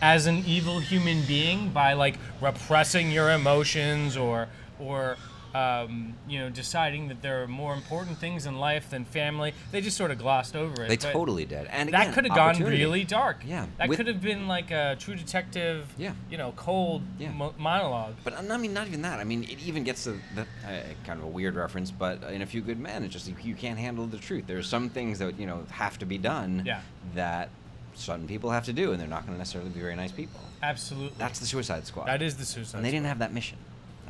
[0.00, 4.46] as an evil human being by like repressing your emotions or
[4.78, 5.16] or
[5.54, 9.80] um, you know deciding that there are more important things in life than family they
[9.80, 11.66] just sort of glossed over it They totally did.
[11.66, 14.96] And that could have gone really dark Yeah, that with- could have been like a
[14.98, 16.12] true detective Yeah.
[16.30, 17.30] you know cold Yeah.
[17.32, 19.18] mo- monologue But I mean, not even that.
[19.20, 22.42] I mean, it even gets to the uh, kind of a weird reference, but in
[22.42, 24.44] A Few Good Men, it's just you, you can't handle the truth.
[24.46, 26.80] There's some things that you know have to be done Yeah.
[27.14, 27.48] that
[27.94, 30.40] certain people have to do, and they're not going to necessarily be very nice people.
[30.62, 32.06] absolutely That's the Suicide Squad.
[32.06, 32.78] that is the suicide Squad.
[32.78, 33.58] and they didn't have that mission,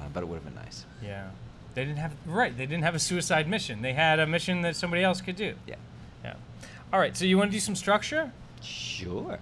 [0.00, 0.86] uh, but it would have been nice.
[1.02, 1.28] yeah
[1.74, 4.74] they didn't have right they didn't have a suicide mission they had a mission that
[4.74, 5.76] somebody else could do Yeah.
[6.24, 6.34] yeah
[6.92, 8.32] all right so you want to do some structure
[8.62, 9.38] Sure.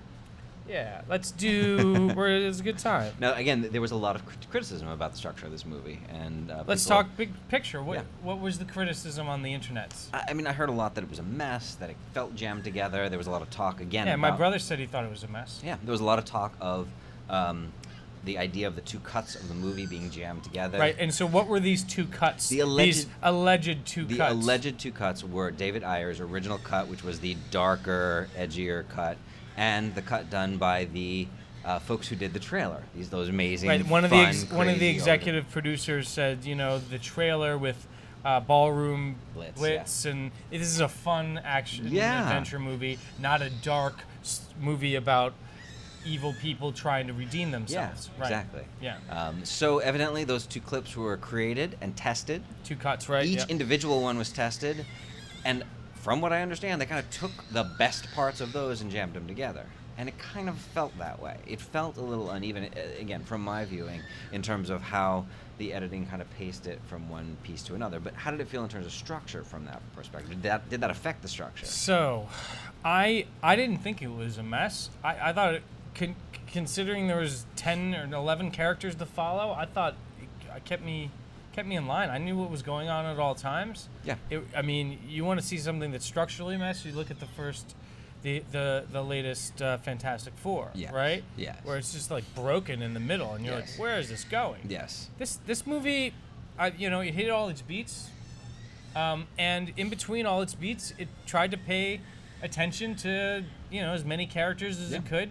[0.68, 2.08] Yeah, let's do.
[2.14, 3.14] where it's a good time.
[3.18, 5.64] Now, again, th- there was a lot of crit- criticism about the structure of this
[5.64, 7.82] movie, and uh, Let's talk big picture.
[7.82, 8.02] What Yeah.
[8.22, 9.94] what was the criticism on the internet?
[10.12, 12.36] I, I mean, I heard a lot that it was a mess, that it felt
[12.36, 13.08] jammed together.
[13.08, 14.06] There was a lot of talk again.
[14.06, 15.60] Yeah, my brother said he thought it was a mess.
[15.64, 16.86] Yeah, there was a lot of talk of
[17.30, 17.72] um,
[18.24, 20.78] the idea of the two cuts of the movie being jammed together.
[20.78, 22.48] Right, and so what were these two cuts?
[22.48, 24.34] The these alleged- alleged two the cuts.
[24.34, 29.16] The alleged two cuts were David Ayer's original cut, which was the darker, edgier cut,
[29.56, 31.26] and the cut done by the
[31.64, 32.82] uh, folks who did the trailer.
[32.94, 33.68] These those amazing.
[33.68, 36.98] Right, one of the fun, ex- one of the executive producers said, you know, the
[36.98, 37.86] trailer with
[38.24, 42.22] uh, ballroom Blitz, blitz, and this is a fun action Yeah.
[42.22, 45.34] adventure movie, not a dark s- movie about
[46.04, 48.10] evil people trying to redeem Yeah, themselves.
[48.18, 48.26] right.
[48.26, 48.64] exactly.
[48.80, 52.42] Yeah, Um, so evidently, those two clips were created and tested.
[52.64, 53.24] two cuts, right?
[53.26, 53.46] Each yeah.
[53.48, 54.84] individual one was tested,
[55.44, 58.90] and from what I understand, they kind of took the best parts of those and
[58.90, 59.66] jammed them together.
[59.98, 61.38] And it kind of felt that way.
[61.44, 65.26] It felt a little uneven, uh, again, from my viewing, in terms of how
[65.58, 67.98] the editing kind of paced it from one piece to another.
[67.98, 70.30] But how did it feel in terms of structure from that perspective?
[70.30, 71.66] Did that, did that affect the structure?
[71.66, 72.28] So,
[72.84, 74.88] I I didn't think it was a mess.
[75.02, 75.62] I, I thought, it,
[75.98, 76.14] con,
[76.52, 81.10] considering there was ten or eleven characters to follow, I thought it, kept me
[81.52, 82.08] kept me in line.
[82.08, 83.88] I knew what was going on at all times.
[84.04, 84.14] Yeah.
[84.30, 86.90] It, I mean, you want to see something that's structurally messy?
[86.90, 87.74] You look at the first.
[88.20, 91.22] The, the, the latest uh, Fantastic Four, Yes, right?
[91.36, 91.56] yes.
[91.62, 93.70] Where it's just like broken in the middle, and you're Yes.
[93.70, 94.60] like, where is this going?
[94.68, 95.08] Yes.
[95.18, 96.12] This this movie,
[96.58, 98.08] I, you know, it hit all its beats,
[98.96, 102.00] um, and in between all its beats, it tried to pay
[102.42, 105.30] attention to you know as many characters as it could,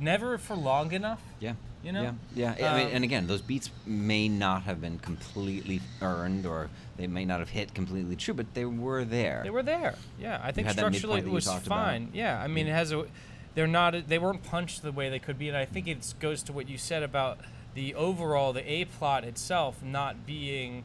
[0.00, 1.22] never for long enough.
[1.40, 1.54] Yeah.
[1.82, 2.16] You know?
[2.34, 2.54] Yeah.
[2.58, 2.72] Yeah.
[2.72, 7.06] I mean, Um, and again, those beats may not have been completely earned, or they
[7.06, 9.42] may not have hit completely true, but they were there.
[9.44, 9.94] They were there.
[10.18, 11.78] Yeah, I think had that midpoint structurally it was talked about.
[11.86, 12.10] fine.
[12.12, 13.06] Yeah, I mean it has a.
[13.54, 14.08] They're not.
[14.08, 16.68] They weren't punched the way they could be, and I think it goes to what
[16.68, 17.38] you said about
[17.74, 20.84] the overall the A plot itself not being.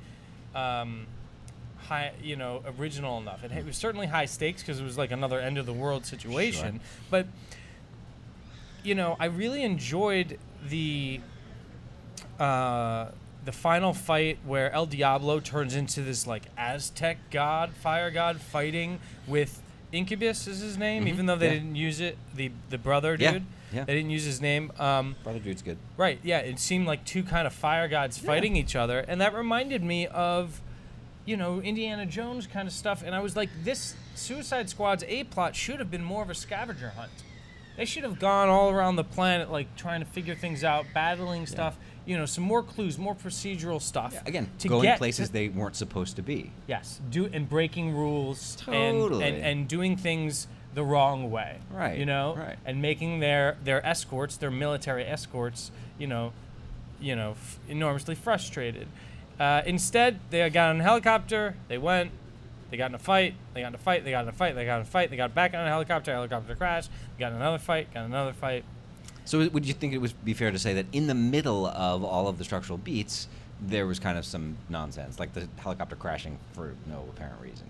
[0.53, 1.07] Um,
[1.87, 3.43] high, you know, original enough.
[3.43, 6.05] It, it was certainly high stakes because it was like another end of the world
[6.05, 6.79] situation.
[7.09, 7.27] But
[8.83, 11.19] you know, I really enjoyed the
[12.39, 13.07] uh,
[13.45, 18.99] the final fight where El Diablo turns into this like Aztec god, fire god, fighting
[19.27, 21.53] with Incubus is his name, even though they yeah.
[21.53, 22.17] didn't use it.
[22.35, 23.83] The the brother dude, yeah.
[23.83, 24.71] they didn't use his name.
[24.79, 25.77] Um, Brother dude's good.
[25.97, 26.19] Right.
[26.23, 26.39] Yeah.
[26.39, 30.07] It seemed like two kind of fire gods fighting each other, and that reminded me
[30.07, 30.61] of,
[31.25, 33.03] you know, Indiana Jones kind of stuff.
[33.05, 36.35] And I was like, this Suicide Squad's A plot should have been more of a
[36.35, 37.11] scavenger hunt.
[37.77, 41.45] They should have gone all around the planet, like trying to figure things out, battling
[41.47, 41.75] stuff.
[42.05, 44.15] You know, some more clues, more procedural stuff.
[44.27, 46.51] Again, to going places to- they weren't supposed to be.
[46.67, 49.23] Yes, do and breaking rules and, Totally.
[49.23, 51.59] and and doing things the wrong way.
[51.71, 52.57] Right, You know, right.
[52.65, 56.33] and making their their escorts, their military escorts, you know,
[56.99, 58.87] you know, f- enormously frustrated.
[59.39, 61.55] Uh, instead, they got on a helicopter.
[61.69, 62.11] They went.
[62.73, 63.35] They got in a fight.
[63.53, 64.03] They got in a fight.
[64.03, 64.55] They got in a fight.
[64.55, 65.11] They got in a fight.
[65.11, 66.11] They got back on a helicopter.
[66.11, 66.89] Helicopter crashed.
[67.19, 67.93] Got in another fight.
[67.93, 68.65] Got another fight.
[69.25, 72.03] So would you think it would be fair to say that in the middle of
[72.03, 73.27] all of the structural beats,
[73.61, 77.67] there was kind of some nonsense, like the helicopter crashing for no apparent reason?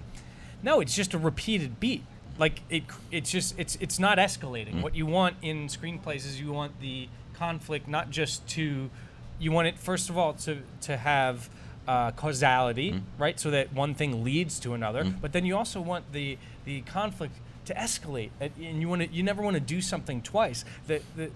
[0.63, 2.05] No, it's just a repeated beat.
[2.37, 4.67] Like it, it's just it's it's not escalating.
[4.67, 4.83] Mm-hmm.
[4.83, 8.89] What you want in screenplays is you want the conflict not just to,
[9.37, 11.49] you want it first of all to to have
[11.87, 13.39] uh, causality, right?
[13.39, 15.03] So that one thing leads to another.
[15.03, 19.23] But then you also want the the conflict to escalate, and you want to you
[19.23, 20.65] never want to do something twice.
[20.87, 21.31] The the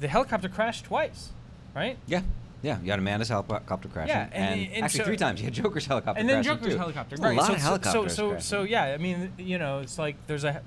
[0.00, 1.30] the helicopter crashed twice,
[1.74, 1.96] right?
[2.06, 2.22] Yeah.
[2.62, 5.40] Yeah, you had Amanda's helicopter crashing, Yeah, and- and, and actually so- three times.
[5.40, 6.78] You had Joker's helicopter and then Joker's too.
[6.78, 7.16] helicopter.
[7.16, 7.34] Right.
[7.34, 8.40] A lot so, of helicopters So so crashing.
[8.42, 8.84] so yeah.
[8.94, 10.62] I mean, you know, it's like there's a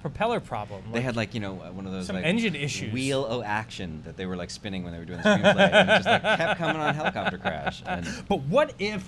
[0.00, 0.82] propeller problem.
[0.92, 2.92] They had like you know one of those Some like engine issues.
[2.92, 5.90] wheel o action that they were like spinning when they were doing the screenplay, and
[5.90, 7.82] it just like kept coming on helicopter crash.
[7.86, 9.04] And But what if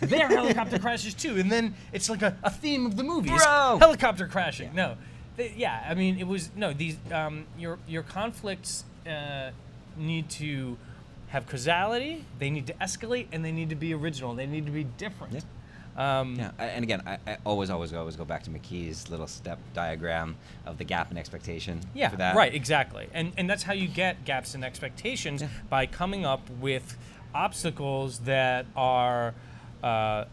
[0.00, 3.28] their helicopter crashes too, and then it's like a, a theme of the movie?
[3.30, 3.78] Bro!
[3.80, 4.74] helicopter crashing.
[4.74, 4.96] No,
[5.36, 5.84] They- yeah.
[5.88, 6.72] I mean, it was no.
[6.72, 9.50] These um, your your conflicts uh,
[9.96, 10.76] need to
[11.28, 12.24] have causality.
[12.38, 14.34] They need to escalate, and they need to be original.
[14.34, 15.44] They need to be different.
[15.96, 19.58] Um, yeah, and again, I, I always, always, always go back to McKee's little step
[19.74, 21.80] diagram of the gap in expectation.
[21.94, 22.36] Yeah, for that.
[22.36, 23.08] right, exactly.
[23.12, 25.48] And and that's how you get gaps in expectations Yeah.
[25.68, 26.96] by coming up with
[27.34, 29.34] obstacles that are
[29.82, 30.24] uh,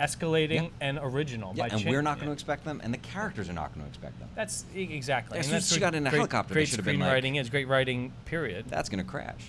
[0.00, 0.68] escalating Yeah.
[0.80, 1.52] and original.
[1.54, 2.34] Yeah, and cha- we're not going to yeah.
[2.34, 4.28] expect them, and the characters are not going to expect them.
[4.34, 5.42] That's exactly.
[5.42, 7.68] Soon as that's she got in a great, helicopter, great been like- screenwriting is great
[7.68, 8.12] writing.
[8.24, 8.66] Period.
[8.68, 9.48] That's going to crash.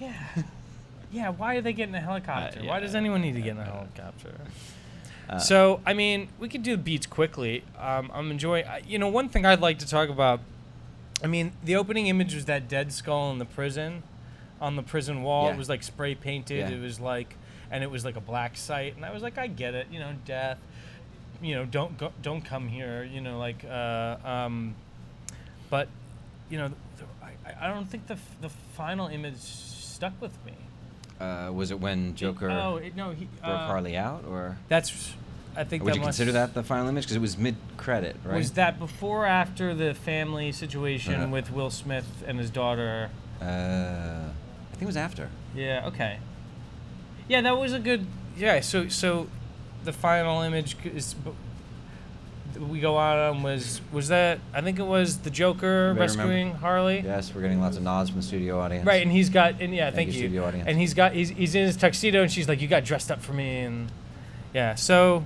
[0.00, 0.14] Yeah.
[1.14, 2.60] Yeah, why are they getting a helicopter?
[2.60, 4.34] Uh, why does anyone need to get in a helicopter?
[5.28, 7.62] Uh, so, I mean, we could do beats quickly.
[7.78, 8.64] Um, I'm enjoying.
[8.86, 10.40] You know, one thing I'd like to talk about.
[11.22, 14.02] I mean, the opening image was that dead skull in the prison,
[14.60, 15.46] on the prison wall.
[15.46, 15.54] Yeah.
[15.54, 16.68] It was like spray painted.
[16.68, 16.76] Yeah.
[16.76, 17.36] It was like,
[17.70, 18.96] and it was like a black site.
[18.96, 19.86] And I was like, I get it.
[19.90, 20.58] You know, death.
[21.40, 23.04] You know, don't go, don't come here.
[23.04, 24.74] You know, like, uh, um,
[25.70, 25.88] but,
[26.50, 26.70] you know,
[27.22, 30.52] I, I don't think the the final image stuck with me.
[31.24, 33.24] Uh, was it when Joker Oh it, no, he.
[33.24, 35.14] broke Uh, Harley out, or That's.
[35.56, 37.04] I think would that you must, consider that the final image?
[37.04, 38.34] Because it was mid-credit, right?
[38.36, 41.28] Was that before or after the family situation Uh-huh.
[41.28, 43.10] with Will Smith and his daughter?
[43.40, 45.28] Uh, I think it was after.
[45.54, 45.86] Yeah.
[45.86, 46.18] Okay.
[47.28, 48.06] Yeah, that was a good.
[48.36, 48.60] Yeah.
[48.60, 49.28] So so,
[49.84, 51.14] the final image is.
[52.58, 56.58] We go on was was that I think it was the Joker rescuing remember?
[56.58, 57.00] Harley.
[57.00, 58.86] Yes, we're getting lots of nods from the studio audience.
[58.86, 60.18] Right, and he's got and yeah, Thank thank, you, you.
[60.28, 60.68] studio audience.
[60.68, 63.20] And he's got he's, he's in his tuxedo, and she's like, "You got dressed up
[63.22, 63.90] for me," and
[64.52, 64.74] yeah.
[64.76, 65.24] So,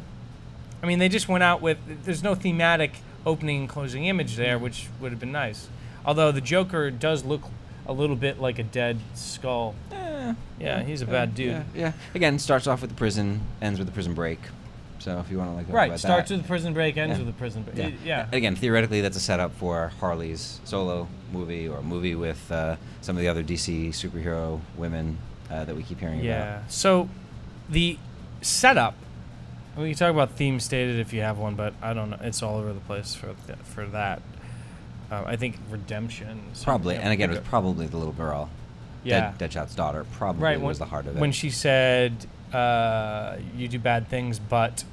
[0.83, 2.93] I mean, they just went out with there's no thematic
[3.27, 5.69] opening and closing image there, which would have been nice.
[6.07, 7.43] Although the Joker does look
[7.87, 9.75] a little bit like a dead skull.
[9.93, 11.51] Eh, Yeah, he's a bad dude.
[11.51, 11.93] Yeah, yeah.
[12.14, 14.38] Again, starts off with the prison, ends with the prison break.
[14.98, 16.34] So if you want to like talk Right, about starts that.
[16.37, 17.24] with the prison break, ends Yeah.
[17.24, 17.76] with the prison break.
[17.76, 17.90] yeah.
[18.04, 18.24] Yeah.
[18.24, 22.76] And Again, theoretically, that's a setup for Harley's solo movie or a movie with uh,
[23.00, 25.18] some of the other DC superhero women
[25.50, 26.24] uh, that we keep hearing about.
[26.26, 26.62] Yeah.
[26.68, 27.08] So,
[27.68, 27.98] the
[28.42, 28.94] setup.
[29.76, 32.18] We can talk about theme stated if you have one, but I don't know.
[32.20, 34.20] It's all over the place for th- for that.
[35.11, 36.42] Uh, I think redemption.
[36.64, 38.51] Probably, and again, it was probably the little girl.
[39.05, 39.32] yeah.
[39.38, 40.61] Dead, Deadshot's daughter probably right.
[40.61, 41.20] was when, the heart of it.
[41.20, 44.84] When she said, uh, "You do bad things, but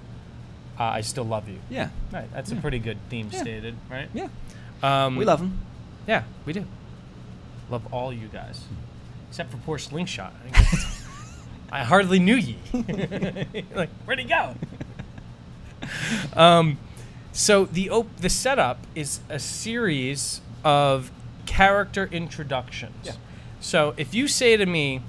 [0.79, 2.31] uh, I still love you." yeah, Right.
[2.33, 3.41] That's a pretty good theme Yeah.
[3.41, 4.09] stated, right?
[4.13, 4.27] yeah,
[4.83, 5.59] Um, we love him.
[6.07, 6.65] Yeah, we do.
[7.69, 8.61] Love all you guys,
[9.29, 10.33] except for poor Slingshot.
[10.53, 10.91] I,
[11.81, 12.57] I hardly knew ye.
[13.75, 14.55] like, where'd he go?
[16.33, 16.77] um,
[17.31, 21.11] so the op- the setup is a series of
[21.45, 22.95] character introductions.
[23.03, 23.13] Yeah.
[23.59, 25.01] So if you say to me,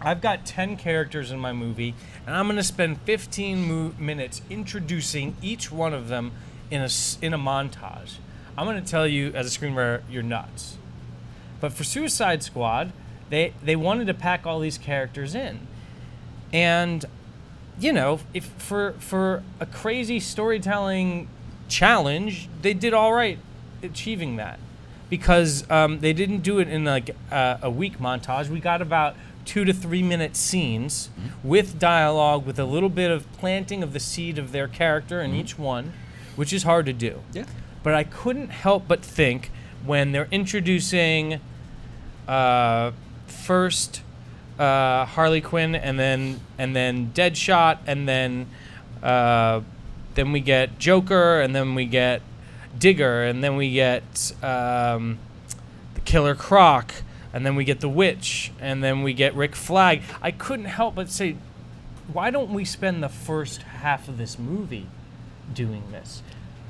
[0.00, 1.94] I've got 10 characters in my movie,
[2.26, 6.32] and I'm going to spend 15 mo- minutes introducing each one of them
[6.70, 6.88] in a,
[7.20, 8.16] in a montage.
[8.56, 10.76] I'm going to tell you, as a screenwriter, you're nuts.
[11.60, 12.92] But for Suicide Squad,
[13.30, 15.66] they, they wanted to pack all these characters in.
[16.52, 17.04] And,
[17.78, 21.28] you know, if for, for a crazy storytelling
[21.68, 23.38] challenge, they did all right
[23.82, 24.58] achieving that
[25.10, 28.48] because um, they didn't do it in like a week montage.
[28.48, 29.16] We got about
[29.48, 31.08] two to three minute scenes
[31.42, 35.34] with dialogue, with a little bit of planting of the seed of their character in
[35.34, 35.94] each one,
[36.36, 37.22] which is hard to do.
[37.32, 37.46] Yeah.
[37.82, 39.50] But I couldn't help but think
[39.86, 41.40] when they're introducing
[42.28, 42.92] uh,
[43.26, 44.02] first
[44.58, 48.48] uh, Harley Quinn and then and then Deadshot and then
[49.02, 49.62] uh,
[50.14, 52.20] then we get Joker and then we get
[52.78, 55.18] Digger and then we get um,
[55.94, 56.92] the Killer Croc
[57.38, 60.02] and then we get the Witch and then we get Rick Flag.
[60.20, 61.36] I couldn't help but say,
[62.12, 64.88] why don't we spend the first half of this movie
[65.54, 66.20] doing this?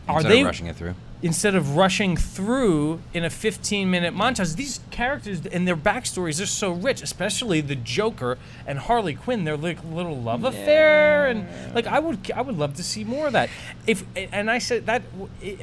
[0.07, 0.95] Are Instead they of rushing it through?
[1.21, 6.47] Instead of rushing through in a 15 minute montage these characters and their backstories are
[6.47, 9.45] so rich especially the joker and harley quinn.
[9.45, 13.27] Their like little love affair and like i would i would love to see more
[13.27, 13.51] of that.
[13.87, 15.03] If and i said that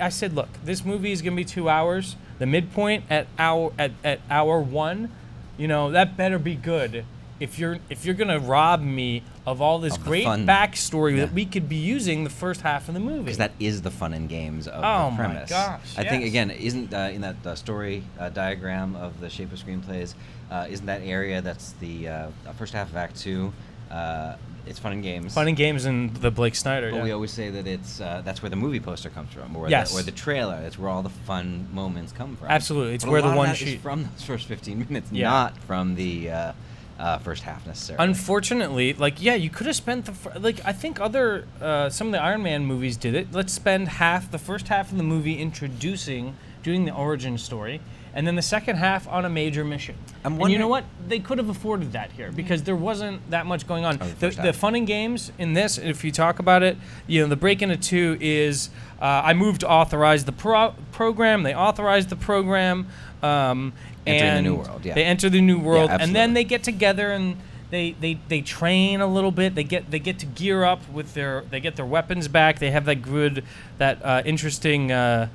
[0.02, 2.16] i said look this movie is going to be two hours.
[2.38, 5.12] The midpoint at hour at, at hour one
[5.58, 7.06] you know that better be good
[7.40, 10.48] if you're if you're gonna rob me of all this Of the great fun.
[10.48, 11.26] backstory Yeah.
[11.26, 13.92] that we could be using the first half of the movie because that is the
[13.92, 14.90] fun and games of premise.
[14.90, 15.50] Oh the my premise.
[15.50, 16.30] gosh, I think yes.
[16.30, 20.14] again, isn't uh, in that uh, story uh, diagram of the shape of screenplays,
[20.50, 22.28] uh, isn't that area that's the uh,
[22.58, 23.52] first half of Act Two?
[23.92, 25.36] Uh, it's fun and games.
[25.36, 26.90] Fun and games and the Blake Snyder.
[26.90, 27.04] But yeah.
[27.04, 29.92] we always say that it's uh, that's where the movie poster comes from, or Yes.
[29.94, 30.56] the, or the trailer.
[30.66, 32.48] It's where all the fun moments come from.
[32.48, 32.96] Absolutely.
[32.96, 34.80] It's But a where the lot of one that is sheet- from those first 15
[34.90, 35.30] minutes, Yeah.
[35.30, 36.52] not from the uh,
[37.00, 38.04] uh, first half necessarily.
[38.04, 42.14] Unfortunately, like yeah, you could have spent the like I think other uh, some of
[42.14, 43.32] the Iron Man movies did it.
[43.32, 47.82] Let's spend half the first half of the movie introducing, doing the origin story,
[48.16, 49.96] and then the second half on a major mission.
[50.24, 50.86] And you know what?
[51.08, 53.98] They could have afforded that here because there wasn't that much going on.
[54.02, 57.22] Oh, the the, the fun and games in this, if you talk about it, you
[57.22, 58.70] know, the break into two is
[59.02, 61.44] uh, I moved to authorize the pro- program.
[61.44, 62.88] They authorized the program.
[63.22, 63.74] Um,
[64.08, 64.94] Entering the new world, yeah.
[64.94, 67.38] They enter the new world, and then they get together and
[67.72, 69.56] they, they, they train a little bit.
[69.56, 72.60] They get they get to gear up with their they get their weapons back.
[72.60, 73.44] They have that good
[73.80, 74.92] that uh, interesting.
[74.92, 75.30] Uh,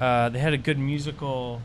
[0.00, 1.62] uh, they had a good musical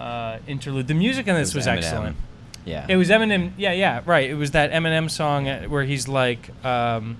[0.00, 0.88] uh, interlude.
[0.88, 2.16] The music in this It was, excellent.
[2.64, 2.86] Yeah.
[2.88, 3.52] It was Eminem.
[3.56, 4.28] Yeah, yeah, right.
[4.28, 7.16] It was that Eminem song uh, where he's like, um,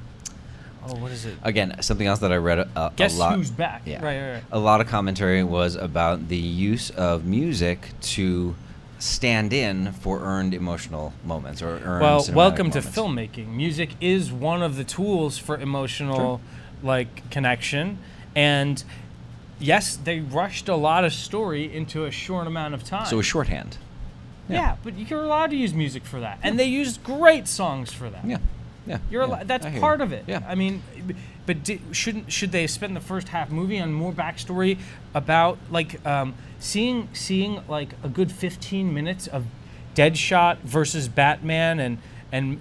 [0.86, 1.34] oh, what is it?
[1.42, 3.36] Again, something else that I read a, a Guess lot.
[3.36, 3.82] who's back?
[3.84, 4.04] Yeah.
[4.04, 4.42] Right, right, right.
[4.50, 8.54] A lot of commentary was about the use of music to
[8.98, 13.48] stand in for earned emotional moments or earned Well, welcome to filmmaking.
[13.48, 16.40] Music is one of the tools for emotional,
[16.82, 17.98] like connection,
[18.36, 18.84] and
[19.60, 23.06] yes, they rushed a lot of story into a short amount of time.
[23.06, 23.78] So a shorthand.
[24.48, 24.76] yeah.
[24.82, 28.24] but you're allowed to use music for that, and they used great songs for that.
[28.24, 28.38] Yeah.
[28.86, 28.98] Yeah.
[29.10, 30.04] You're yeah, allo- that's part you.
[30.04, 30.24] of it.
[30.26, 30.42] Yeah.
[30.48, 30.82] I mean,
[31.46, 34.78] but di- shouldn't should they spend the first half movie on more backstory
[35.14, 39.44] about like um, seeing seeing like a good 15 minutes of
[39.94, 41.98] Deadshot versus Batman and
[42.32, 42.60] and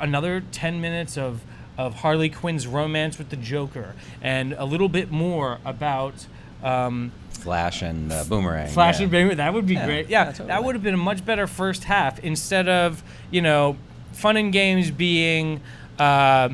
[0.00, 1.42] another 10 minutes of
[1.76, 6.26] of Harley Quinn's romance with the Joker and a little bit more about
[6.62, 8.68] um, Flash and uh, Boomerang.
[8.68, 9.02] Flash yeah.
[9.04, 9.36] and Boomerang.
[9.36, 10.08] That would be Yeah, great.
[10.08, 10.48] Yeah, totally.
[10.48, 13.76] that would have been a much better first half instead of you know
[14.12, 15.60] fun and games being.
[15.98, 16.50] Uh,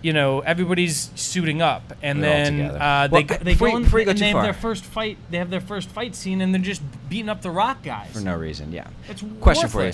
[0.00, 3.76] you know, everybody's suiting up, and They're then uh, Well, they go, they before go
[3.78, 5.18] in before you go and they have their first fight.
[5.28, 8.12] They have their first fight scene, and they're just beating up the rock guys.
[8.12, 8.86] For no reason, yeah.
[9.08, 9.92] It's Question for you.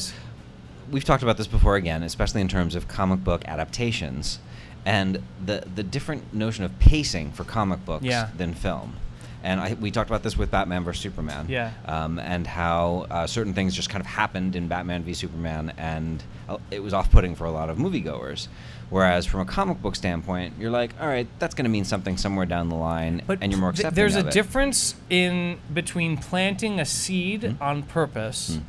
[0.95, 4.39] We've talked about this before again, especially in terms of comic book adaptations
[4.87, 8.29] and the, the different notion of pacing for comic books Yeah.
[8.37, 8.95] than film.
[9.43, 11.03] And I, we talked about this with Batman vs.
[11.03, 11.47] Superman.
[11.49, 11.73] Yeah.
[11.85, 16.23] Um, and how uh, certain things just kind of happened in Batman v Superman, and
[16.49, 18.47] uh, it was off putting for a lot of moviegoers.
[18.89, 22.17] Whereas from a comic book standpoint, you're like, all right, that's going to mean something
[22.17, 24.33] somewhere down the line, But and you're more th- accepting there's of a it.
[24.33, 27.63] difference in between planting a seed Hmm?
[27.63, 28.61] on purpose Hmm.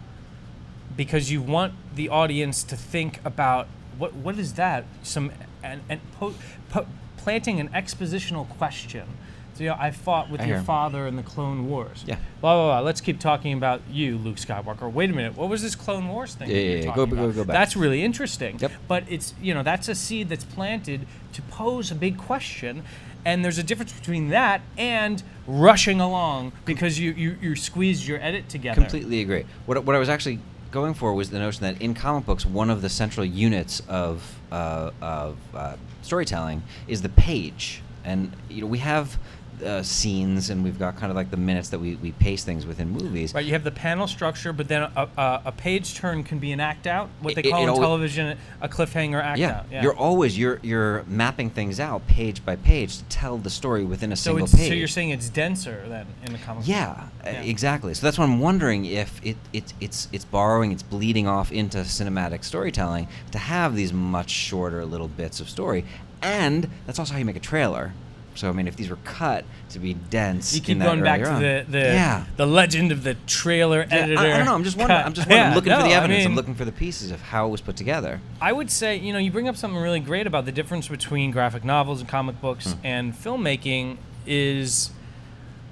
[0.97, 3.67] Because you want the audience to think about
[3.97, 5.31] what what is that some
[5.63, 6.35] and, and po-
[6.69, 6.87] po-
[7.17, 9.07] planting an expositional question.
[9.55, 12.03] So you know, I fought with I your father in the Clone Wars.
[12.05, 12.15] Yeah.
[12.41, 12.79] Blah blah blah.
[12.81, 14.91] Let's keep talking about you, Luke Skywalker.
[14.91, 15.37] Wait a minute.
[15.37, 16.49] What was this Clone Wars thing?
[16.49, 16.85] Yeah, that yeah, you're yeah.
[16.87, 17.53] talking Go- go- go back.
[17.53, 18.59] That's really interesting.
[18.59, 18.71] Yep.
[18.87, 22.83] But it's you know that's a seed that's planted to pose a big question,
[23.23, 28.21] and there's a difference between that and rushing along because you you, you squeezed your
[28.21, 28.81] edit together.
[28.81, 29.45] Completely agree.
[29.67, 30.39] What, what I was actually
[30.71, 34.39] going for was the notion that in comic books, one of the central units of
[34.51, 39.17] uh, of uh, storytelling is the page, and you know we have.
[39.63, 42.65] Uh, scenes and we've got kind of like the minutes that we, we pace things
[42.65, 43.33] within movies.
[43.33, 46.51] Right, you have the panel structure, but then a, a, a page turn can be
[46.51, 47.09] an act out.
[47.21, 49.65] What they It- it call in alwa- television a cliffhanger act yeah, out.
[49.71, 53.85] Yeah, you're always you're you're mapping things out page by page to tell the story
[53.85, 54.67] within a so single page.
[54.67, 56.67] so you're saying it's denser than in the comic.
[56.67, 57.41] Yeah, Yeah.
[57.41, 57.93] exactly.
[57.93, 61.77] So that's what I'm wondering if it, it it's it's borrowing, it's bleeding off into
[61.79, 65.85] cinematic storytelling to have these much shorter little bits of story,
[66.21, 67.93] and that's also how you make a trailer.
[68.35, 71.29] So I mean, if these were cut to be dense, You keep going back to
[71.31, 72.25] on- the the, yeah.
[72.37, 74.19] the legend of the trailer Yeah, editor.
[74.21, 74.55] I, I don't know.
[74.55, 74.97] I'm just wondering.
[74.99, 75.05] cut.
[75.05, 75.49] I'm just wondering.
[75.51, 76.25] Yeah, looking for no, the I evidence.
[76.25, 78.19] I'm mean, looking for the pieces of how it was put together.
[78.41, 81.31] I would say, you know, you bring up something really great about the difference between
[81.31, 82.85] graphic novels and comic books Hmm.
[82.85, 84.91] and filmmaking is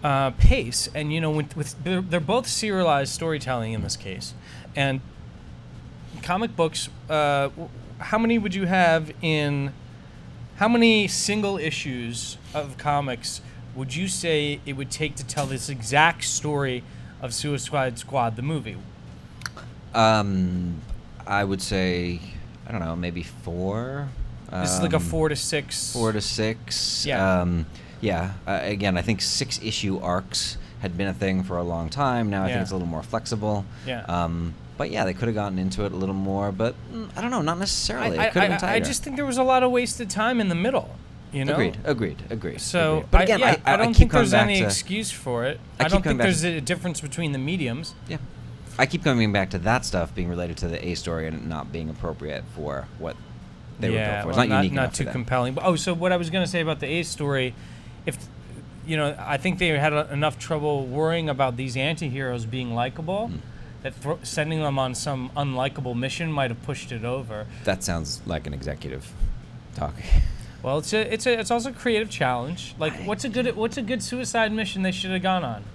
[0.04, 0.90] uh, pace.
[0.96, 4.34] And, you know, with, with they're, they're both serialized storytelling in this case.
[4.76, 5.02] And
[6.22, 7.50] comic books, uh,
[8.00, 9.74] how many would you have in,
[10.64, 13.42] how many single issues of comics
[13.76, 16.82] would you say it would take to tell this exact story
[17.22, 18.78] of Suicide Squad, the movie?
[19.94, 20.76] Um,
[21.28, 22.22] I would say,
[22.66, 24.08] I don't know, maybe four.
[24.54, 25.92] This is like a Um, four to six.
[25.92, 27.06] four to six.
[27.06, 27.42] Yeah.
[27.42, 27.66] Um,
[28.00, 28.32] yeah.
[28.48, 32.30] Uh, again, I think six issue arcs had been a thing for a long time.
[32.30, 32.54] Now I Yeah.
[32.54, 33.66] think it's a little more flexible.
[33.86, 34.06] Yeah.
[34.08, 37.22] Um, but yeah, they could have gotten into it a little more, but mm, I
[37.22, 38.18] don't know, not necessarily.
[38.18, 40.10] I, it could have I- I- I just think there was a lot of wasted
[40.10, 40.96] time in the middle.
[41.32, 41.54] You know.
[41.54, 42.62] agreed, agreed, agreed.
[42.62, 43.12] So, agreed.
[43.12, 45.60] but again, I, yeah, I, I, don't think there's any to, excuse for it.
[45.80, 47.96] I don't think there's a difference between the mediums.
[48.08, 48.18] Yeah.
[48.78, 51.72] I keep coming back to that stuff being related to the A story and not
[51.72, 53.16] being appropriate for what
[53.80, 54.30] they were yeah, built for.
[54.30, 55.56] It's well, not, unique not too compelling.
[55.56, 57.56] But, oh, so what I was going to say about the A story,
[58.06, 58.18] if
[58.86, 63.28] you know, I think they had a, enough trouble worrying about these anti-heroes being likable.
[63.28, 63.38] Hmm.
[63.84, 67.46] That sending them on some unlikable mission might have pushed it over.
[67.66, 69.12] That sounds like an executive
[69.76, 70.06] talking.
[70.64, 72.74] Well, it's a, it's a, it's also a creative challenge.
[72.80, 75.66] Like, what's a good, what's a good suicide mission they should have gone on?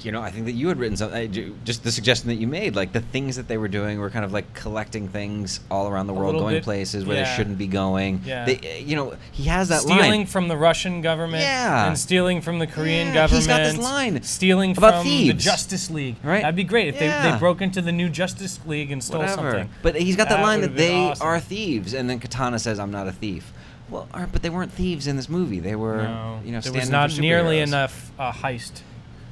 [0.00, 1.58] You know, I think that you had written something.
[1.64, 4.24] Just the suggestion that you made, like the things that they were doing were kind
[4.24, 7.24] of like collecting things all around the world, going bit, places where yeah.
[7.24, 8.22] they shouldn't be going.
[8.24, 8.44] Yeah.
[8.44, 10.26] They, uh, you know, he has that stealing line.
[10.26, 11.86] from the Russian government, Yeah.
[11.88, 13.42] and stealing from the Korean Yeah, government.
[13.42, 15.44] he's got this line stealing about from thieves.
[15.44, 16.16] the Justice League.
[16.22, 16.42] Right.
[16.42, 17.32] That'd be great if they, Yeah.
[17.32, 19.50] they broke into the new Justice League and stole Whatever.
[19.50, 19.70] something.
[19.82, 21.26] But he's got that, That line that they awesome.
[21.26, 23.52] are thieves, and then Katana says, "I'm not a thief."
[23.90, 25.60] Well, but they weren't thieves in this movie.
[25.60, 28.82] They were, No, you know, there was not nearly enough uh, heist.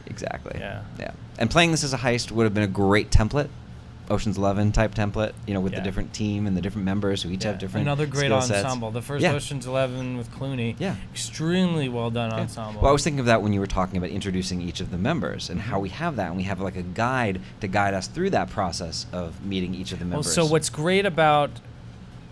[0.07, 0.57] Exactly.
[0.59, 0.83] Yeah.
[0.99, 1.11] Yeah.
[1.39, 3.49] And playing this as a heist would have been a great template,
[4.09, 5.33] Ocean's Eleven type template.
[5.47, 5.81] You know, with Yeah.
[5.81, 7.87] the different team and the different members who each have different.
[7.87, 8.65] Another great skill sets.
[8.65, 8.91] ensemble.
[8.93, 9.33] The first Yeah.
[9.33, 10.77] Ocean's Eleven with Clooney.
[10.79, 10.95] Yeah.
[11.13, 12.39] Extremely well done Yeah.
[12.43, 12.81] ensemble.
[12.83, 14.99] Well, I was thinking of that when you were talking about introducing each of the
[14.99, 15.71] members and Mm-hmm.
[15.71, 18.49] how we have that, and we have like a guide to guide us through that
[18.49, 20.33] process of meeting each of the Well, members.
[20.33, 21.51] so what's great about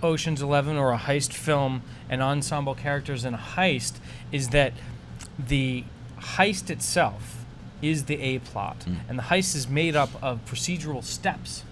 [0.02, 3.94] Ocean's Eleven or a heist film and ensemble characters in a heist
[4.30, 4.74] is that
[5.38, 5.84] the
[6.20, 7.43] heist itself
[7.88, 8.96] is the A plot, Mm.
[9.08, 11.62] and the heist is made up of procedural steps,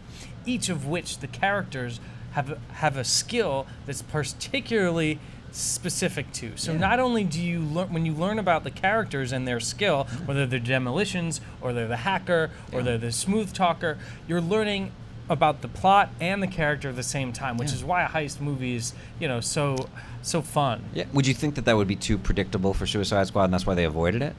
[0.46, 2.00] each of which the characters
[2.32, 5.18] have have a skill that's particularly
[5.50, 6.52] specific to.
[6.56, 6.78] So Yeah.
[6.78, 10.26] not only do you learn when you learn about the characters and their skill, Mm.
[10.26, 12.84] whether they're demolitions or they're the hacker or Yeah.
[12.84, 14.92] they're the smooth talker, you're learning
[15.28, 18.40] about the plot and the character at the same time, which is why a heist
[18.40, 19.88] movie is, you know, so
[20.22, 20.84] so fun.
[20.94, 21.04] Yeah.
[21.12, 23.74] Would you think that that would be too predictable for Suicide Squad, and that's why
[23.74, 24.34] they avoided it?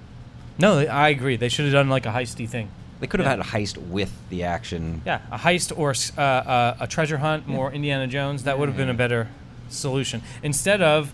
[0.58, 1.36] No, I agree.
[1.36, 2.70] They should have done like a heisty thing.
[3.00, 3.32] They could have Yeah.
[3.32, 5.02] had a heist with the action.
[5.06, 8.44] Yeah, a heist or uh, uh, a treasure hunt, more Indiana Jones.
[8.44, 9.28] That would have been a better
[9.70, 10.22] solution.
[10.42, 11.14] Instead of,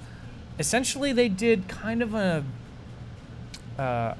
[0.59, 2.43] essentially, they did kind of a,
[3.77, 4.13] uh,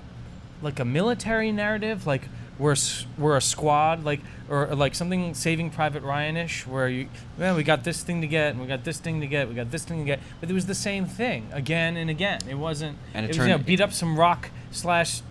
[0.62, 2.24] like a military narrative, like
[2.58, 2.76] we're
[3.18, 7.08] we're a squad, like or, or like something Saving Private Ryan-ish, where you,
[7.38, 9.54] well, we got this thing to get, and we got this thing to get, we
[9.54, 12.40] got this thing to get, but it was the same thing again and again.
[12.50, 12.98] It wasn't.
[13.14, 15.22] And it it was, you know, turned- beat up some rock slash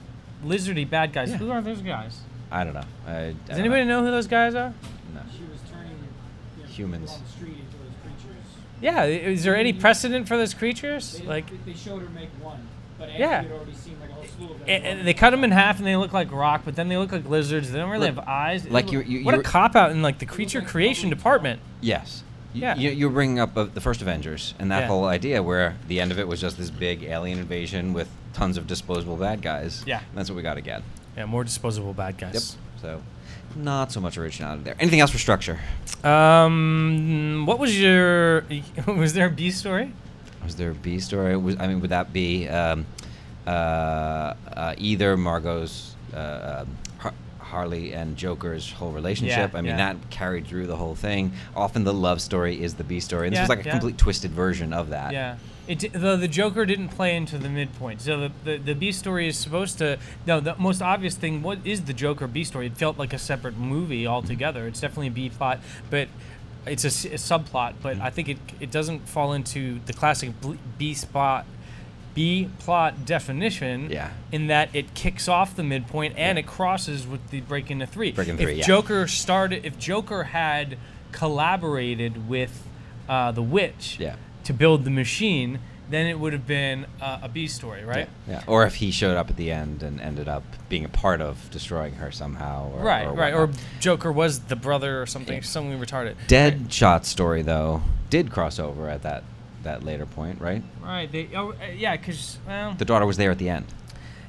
[0.45, 1.31] lizardy bad guys.
[1.31, 1.37] Yeah.
[1.39, 2.21] Who are those guys?
[2.51, 2.83] I don't know.
[3.07, 4.73] I, I Does don't anybody know who those guys are?
[5.15, 5.21] No.
[5.37, 5.91] She was turning
[6.57, 7.11] you know, Humans.
[7.13, 8.45] people on the street into those creatures.
[8.81, 11.19] Yeah, is there any precedent for those creatures?
[11.19, 12.67] They, Like, they showed her make one,
[12.99, 13.43] but after Yeah.
[13.43, 14.69] you'd already seen like a whole slew of them.
[14.69, 16.97] a- a- they cut them in half and they look like rock, but then they
[16.97, 17.71] look like lizards.
[17.71, 18.67] They don't really Look, have eyes.
[18.69, 21.61] like It- you- you- what a you're- cop out in like the creature creation department.
[21.81, 22.23] Yes.
[22.55, 22.77] Y- Yeah.
[22.77, 24.87] You, you're bringing up uh, the first Avengers and that Yeah.
[24.87, 28.57] whole idea where the end of it was just this big alien invasion with tons
[28.57, 29.83] of disposable bad guys.
[29.87, 29.99] Yeah.
[29.99, 30.83] And that's what we got to get.
[31.17, 32.35] Yeah, more disposable bad guys.
[32.35, 32.83] Yep.
[32.83, 33.03] So,
[33.57, 34.77] not so much originality there.
[34.79, 35.59] Anything else for structure?
[36.05, 38.45] Um, what was your?
[38.87, 39.93] Was there a B story?
[40.45, 41.37] Was there a B story?
[41.37, 42.87] Was, I mean, would that be um,
[43.49, 49.53] uh, uh, either Margot's uh, um, Har- Harley and Joker's whole relationship.
[49.53, 49.95] Yeah, I mean, yeah.
[49.95, 51.33] that carried through the whole thing.
[51.57, 53.97] Often the love story is the B story, and this Yeah, was like a complete
[53.99, 55.13] twisted version of that.
[55.13, 55.37] Yeah.
[55.69, 58.01] It, the, the Joker didn't play into the midpoint.
[58.01, 59.99] So the, the, the B story is supposed to.
[60.27, 62.67] No, the most obvious thing what is the Joker B story?
[62.67, 64.67] It felt like a separate movie altogether.
[64.67, 65.61] It's definitely a B plot,
[65.91, 66.09] but
[66.67, 67.75] it's a subplot.
[67.83, 70.31] But I think it it doesn't fall into the classic
[70.79, 71.45] B spot.
[72.15, 74.11] B plot definition Yeah.
[74.33, 78.11] in that it kicks off the midpoint and it crosses with the break into three.
[78.11, 78.65] Break into if three, yeah.
[78.67, 80.79] Joker started, if Joker had
[81.13, 82.65] collaborated with
[83.09, 84.17] uh, the Witch, Yeah.
[84.49, 88.09] To build the machine, then it would have been uh, a B story, right?
[88.27, 88.43] Yeah, yeah.
[88.47, 91.51] Or if he showed up at the end and ended up being a part of
[91.51, 92.73] destroying her somehow.
[92.73, 93.35] Or, Right, or right.
[93.35, 93.51] Or.
[93.79, 95.43] Joker was the brother or something, Yeah.
[95.43, 96.15] something retarded.
[96.29, 99.23] Deadshot story though did cross over at that
[99.65, 100.63] that later point, right?
[100.83, 101.13] Right.
[101.13, 101.29] They.
[101.37, 101.95] Oh, uh, yeah.
[101.99, 102.73] Cause well.
[102.73, 103.67] The daughter was there at the end.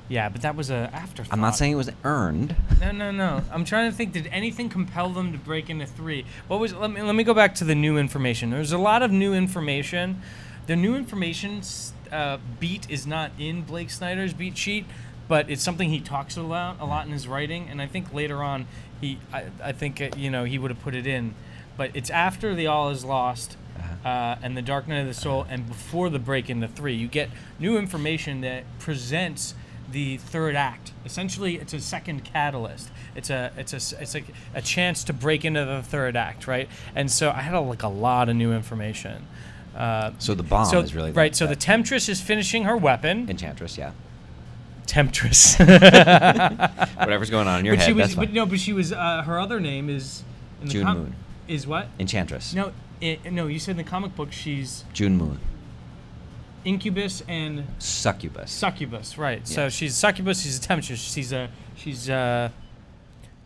[0.09, 1.31] Yeah, but that was a afterthought.
[1.31, 2.55] I'm not saying it was earned.
[2.81, 3.43] No, no, no.
[3.51, 4.11] I'm trying to think.
[4.11, 6.25] Did anything compel them to break into three?
[6.47, 6.73] What was?
[6.73, 8.49] Let me let me go back to the new information.
[8.49, 10.21] There's a lot of new information.
[10.65, 11.61] The new information
[12.11, 14.85] uh, beat is not in Blake Snyder's beat sheet,
[15.27, 17.67] but it's something he talks about a lot in his writing.
[17.69, 18.65] And I think later on,
[18.99, 21.35] he, I, I think uh, you know, he would have put it in.
[21.77, 23.57] But it's after the All Is Lost.
[24.03, 27.07] Uh, and the Dark Night of the Soul, and before the break into three, you
[27.07, 27.29] get
[27.59, 29.53] new information that presents
[29.91, 30.91] the third act.
[31.05, 32.89] Essentially, it's a second catalyst.
[33.15, 36.69] It's a it's a it's like a chance to break into the third act, right?
[36.95, 39.25] And so I had a, like a lot of new information.
[39.75, 41.31] Uh, So the bomb so is really right.
[41.31, 43.29] that- So the Temptress is finishing her weapon.
[43.29, 43.91] Enchantress, yeah.
[44.87, 45.57] Temptress.
[45.59, 48.91] Whatever's going on in your but head, she was, but no, but she was.
[48.91, 50.23] Uh, her other name is
[50.61, 51.15] in the June com- Moon.
[51.47, 51.87] Is what?
[51.99, 52.53] Enchantress.
[52.53, 52.71] No,
[53.01, 53.47] it, no.
[53.47, 55.39] You said in the comic book she's June Moon.
[56.65, 58.51] Incubus and Succubus.
[58.51, 59.47] succubus, right?
[59.47, 60.41] So she's succubus.
[60.41, 60.99] She's a temptress.
[60.99, 62.49] She's a she's uh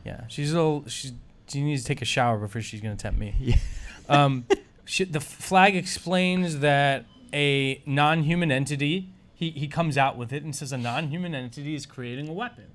[0.06, 0.22] yeah.
[0.28, 0.84] She's a little.
[0.88, 1.14] She's
[1.48, 3.34] she needs to take a shower before she's gonna tempt me.
[3.40, 3.56] Yeah.
[4.24, 4.46] Um,
[4.86, 9.10] she, the flag explains that a non-human entity.
[9.34, 12.66] He he comes out with it and says a non-human entity is creating a weapon.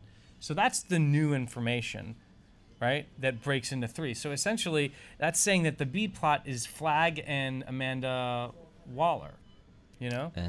[0.40, 2.14] So that's the new information,
[2.80, 3.08] right?
[3.18, 4.14] That breaks into three.
[4.14, 8.52] So essentially, that's saying that the B plot is Flag and Amanda
[8.86, 9.32] Waller.
[9.98, 10.40] You know, Uh,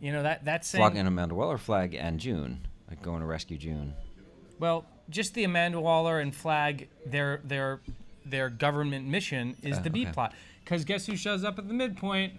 [0.00, 2.66] you know that that's and Amanda Waller, Flag and June.
[2.88, 3.94] Like going to rescue June.
[4.58, 7.80] Well, just the Amanda Waller and Flag, their their
[8.24, 10.12] their government mission is Oh, the B okay.
[10.12, 10.34] plot.
[10.64, 12.34] Because guess who shows up at the midpoint?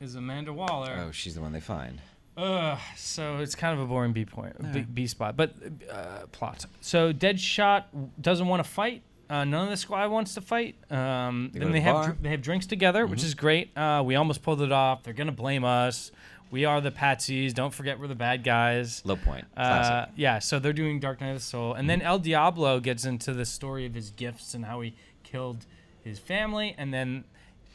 [0.00, 1.04] Is Amanda Waller.
[1.06, 2.00] Oh, she's the one they find.
[2.36, 5.54] Ugh, so it's kind of a boring B point, B, B spot, but
[5.90, 6.66] uh, plot.
[6.82, 7.84] So Deadshot
[8.20, 9.02] doesn't want to fight.
[9.28, 10.76] Uh, none of the squad wants to fight.
[10.90, 13.76] Um, They then they the have dr- they have drinks together, which is great.
[13.76, 15.02] Uh, we almost pulled it off.
[15.02, 16.12] They're gonna blame us.
[16.50, 17.52] We are the patsies.
[17.52, 19.02] Don't forget we're the bad guys.
[19.04, 19.46] Low point.
[19.56, 23.04] Uh, yeah, so they're doing Dark Night of the Soul, and then El Diablo gets
[23.04, 25.66] into the story of his gifts and how he killed
[26.04, 27.24] his family, and then,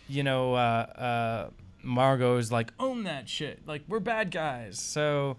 [0.08, 1.49] you know, uh, uh,
[1.84, 4.80] Margot is like, own that shit, like we're bad guys.
[4.80, 5.36] So,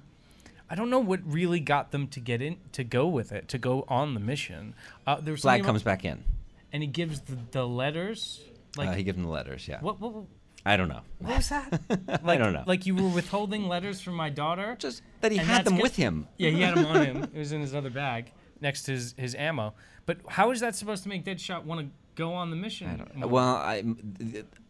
[0.73, 3.59] I don't know what really got them to get in to go with it, to
[3.59, 4.75] go on the mission.
[5.07, 6.25] Uh, Flag comes back in.
[6.73, 8.41] and he gives the, the letters.
[8.79, 9.69] Like uh, he gives them the letters.
[9.69, 9.81] Yeah.
[9.83, 10.25] what, what?
[10.65, 11.03] I don't know.
[11.19, 11.79] What was that?
[12.25, 12.65] I don't know.
[12.67, 14.75] Like you were withholding letters from my daughter.
[14.79, 16.27] just that he had them with him.
[16.39, 17.23] Yeah, he had them on him.
[17.35, 19.75] It was in his other bag next to his, his ammo.
[20.07, 23.07] But how is that supposed to make Deadshot want to go on the mission?
[23.21, 23.27] I?
[23.27, 23.85] Well, I,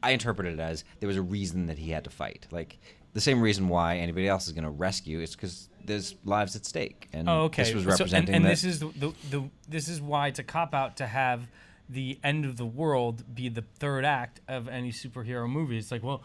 [0.03, 2.48] I interpreted it as there was a reason that he had to fight.
[2.50, 2.80] Like
[3.12, 6.64] the same reason why anybody else is going to rescue is because there's lives at
[6.66, 7.08] stake.
[7.12, 7.64] And oh, okay.
[7.64, 8.48] this was So- and- and, that.
[8.48, 11.48] this is the, the, the this is why it's a cop out to have
[11.88, 15.76] the end of the world be the third act of any superhero movie.
[15.78, 16.22] It's like, well,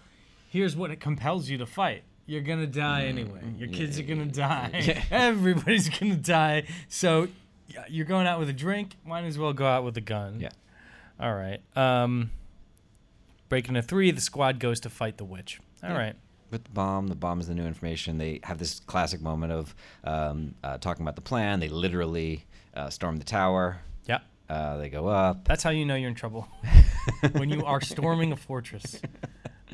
[0.50, 2.04] here's what it compels you to fight.
[2.26, 3.42] You're gonna die Mm, anyway.
[3.58, 5.04] Your kids are gonna die.
[5.12, 6.66] Everybody's gonna die.
[6.90, 7.28] So
[7.90, 8.96] you're going out with a drink.
[9.06, 10.40] Might as well go out with a gun.
[10.40, 10.50] yeah.
[11.20, 11.60] All right.
[11.76, 12.32] Um,
[13.50, 15.60] breaking a three, the squad goes to fight the witch.
[15.84, 16.16] All right.
[16.50, 18.18] With the bomb, the bomb is the new information.
[18.18, 21.60] They have this classic moment of um, uh, talking about the plan.
[21.60, 23.80] They literally uh, storm the tower.
[24.06, 24.20] Yeah.
[24.50, 25.46] Uh, they go up.
[25.46, 26.48] That's how you know you're in trouble.
[27.34, 29.02] when you are storming a fortress.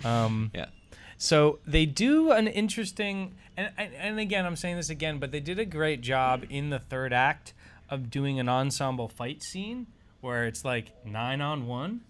[0.04, 0.66] Um, Yeah.
[1.18, 5.40] So they do an interesting, and, and and again, I'm saying this again, but they
[5.40, 7.54] did a great job in the third act
[7.90, 9.88] of doing an ensemble fight scene
[10.22, 12.02] where it's like nine on one,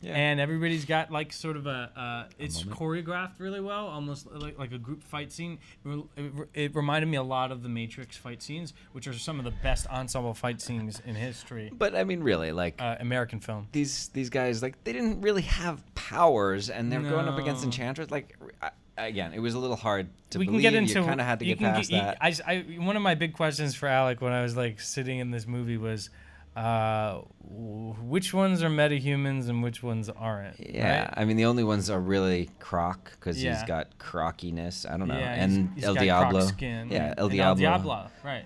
[0.00, 0.14] Yeah.
[0.14, 4.72] And everybody's got like sort of a, uh, it's choreographed really well, almost like, like
[4.72, 5.58] a group fight scene.
[5.84, 9.44] It, it, reminded me a lot of the Matrix fight scenes, which are some of
[9.46, 11.70] the best ensemble fight scenes in history.
[11.76, 13.68] But I mean, really, like Uh, American film.
[13.72, 17.68] these these guys, like they didn't really have powers, and they're going up against No.
[17.68, 18.10] Enchantress.
[18.10, 20.62] Like I, again, it was a little hard to we believe.
[20.62, 21.00] can get into.
[21.00, 22.18] you kind of had to you get past you- that.
[22.20, 25.18] I, s- I- one of my big questions for Alec when I was like sitting
[25.20, 26.10] in this movie was,
[26.56, 30.56] uh, w- which ones are metahumans and which ones aren't?
[30.58, 31.14] yeah, right?
[31.16, 34.86] I mean, the only ones are really Croc because he's got crockiness.
[34.86, 36.40] I don't know, Yeah, and he's- he's El Diablo.
[36.46, 37.60] Skin Yeah, El Diablo.
[37.60, 38.44] Diablo, right.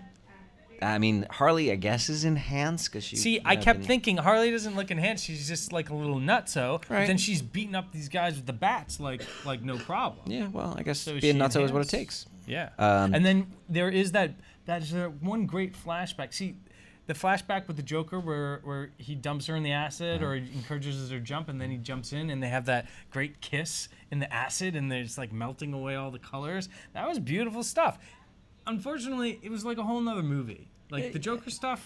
[0.83, 3.17] I mean, Harley, I guess, is enhanced because she.
[3.17, 5.25] See, I kept been- thinking Harley doesn't look enhanced.
[5.27, 6.81] She's just like a little nutso.
[6.81, 7.07] But Right.
[7.07, 10.25] then she's beating up these guys with the bats like like no problem.
[10.31, 12.25] Yeah, well, I guess So being nutso is what it takes.
[12.47, 12.71] Yeah.
[12.79, 14.33] Um, and then there is that
[14.65, 16.33] that's uh, one great flashback.
[16.33, 16.57] See,
[17.11, 20.31] the flashback with the Joker where where he dumps her in the acid uh-huh.
[20.31, 23.41] or encourages her to jump and then he jumps in and they have that great
[23.41, 26.69] kiss in the acid and they're just like melting away all the colors.
[26.95, 27.99] That was beautiful stuff.
[28.65, 30.69] Unfortunately, it was like a whole nother movie.
[30.89, 31.85] Like the Joker stuff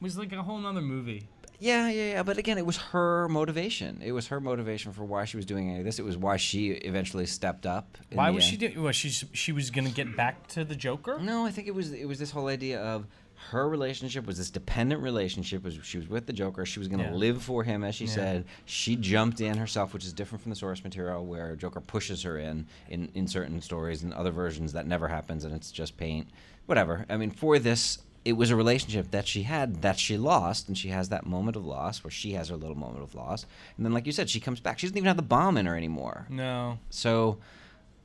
[0.00, 1.28] was like a whole nother movie.
[1.58, 2.22] Yeah, yeah, yeah.
[2.22, 4.00] But again, it was her motivation.
[4.02, 5.98] It was her motivation for why she was doing any of this.
[5.98, 7.98] It was why she eventually stepped up.
[8.10, 8.82] Why was she doing?
[8.82, 11.18] Was she she was gonna get back to the Joker?
[11.20, 13.06] No, I think it was it was this whole idea of
[13.50, 15.64] her relationship was this dependent relationship.
[15.64, 16.64] Was she was with the Joker?
[16.64, 17.14] She was going to Yeah.
[17.14, 18.10] live for him, as she Yeah.
[18.14, 18.44] said.
[18.64, 22.38] She jumped in herself, which is different from the source material, where Joker pushes her
[22.38, 26.28] in in in certain stories and other versions that never happens, and it's just paint.
[26.66, 27.04] Whatever.
[27.10, 27.98] I mean, for this.
[28.24, 31.56] It was a relationship that she had that she lost, and she has that moment
[31.56, 33.46] of loss where she has her little moment of loss.
[33.76, 34.78] And then, like you said, she comes back.
[34.78, 36.28] She doesn't even have the bomb in her anymore.
[36.30, 37.38] No, So,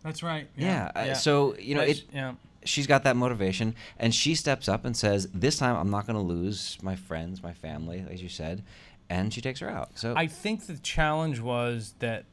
[0.01, 0.47] that's right.
[0.57, 0.91] yeah.
[0.95, 2.33] uh, So, you know, it, yeah.
[2.67, 6.15] She's got that motivation and she steps up and says this time i'm not going
[6.17, 8.63] to lose my friends my family as you said
[9.09, 12.25] and she takes her out so I think the challenge was that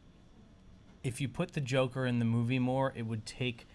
[1.05, 3.67] if you put the Joker in the movie more, it would take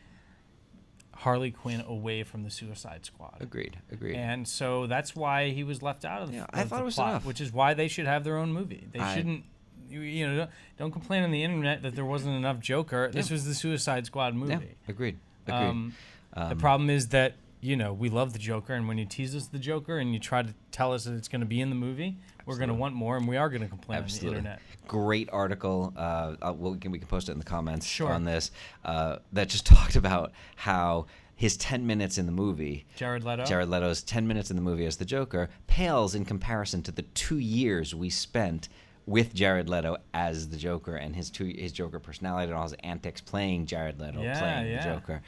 [1.14, 3.38] Harley Quinn away from the Suicide Squad.
[3.40, 6.64] agreed agreed And so that's why he was left out of the, Yeah, of I
[6.64, 7.26] thought the it was plot, enough.
[7.26, 8.88] which is why they should have their own movie.
[8.92, 9.44] They I- shouldn't,
[9.90, 13.10] you, you know, don't, don't complain on the internet that there wasn't enough Joker.
[13.14, 14.52] This was the Suicide Squad movie.
[14.54, 15.94] yeah agreed agreed Um,
[16.34, 19.36] the Um, problem is that you know we love the Joker, and when you tease
[19.36, 21.70] us the Joker and you try to tell us that it's going to be in
[21.70, 24.38] the movie, we're going to want more, and we are going to complain Absolutely.
[24.40, 24.62] on the internet.
[24.88, 25.94] Great article.
[25.96, 28.12] Uh, uh, we'll, we can post it in the comments Sure.
[28.12, 28.52] on this.
[28.86, 31.06] Uh, that just talked about how
[31.36, 33.46] his 10 minutes in the movie, Jared Leto.
[33.46, 37.04] Jared Leto's 10 minutes in the movie as the Joker, pales in comparison to the
[37.04, 38.68] two years we spent
[39.06, 42.74] with Jared Leto as the Joker and his two his Joker personality and all his
[42.84, 44.84] antics playing Jared Leto Yeah, playing yeah.
[44.84, 45.22] the Joker.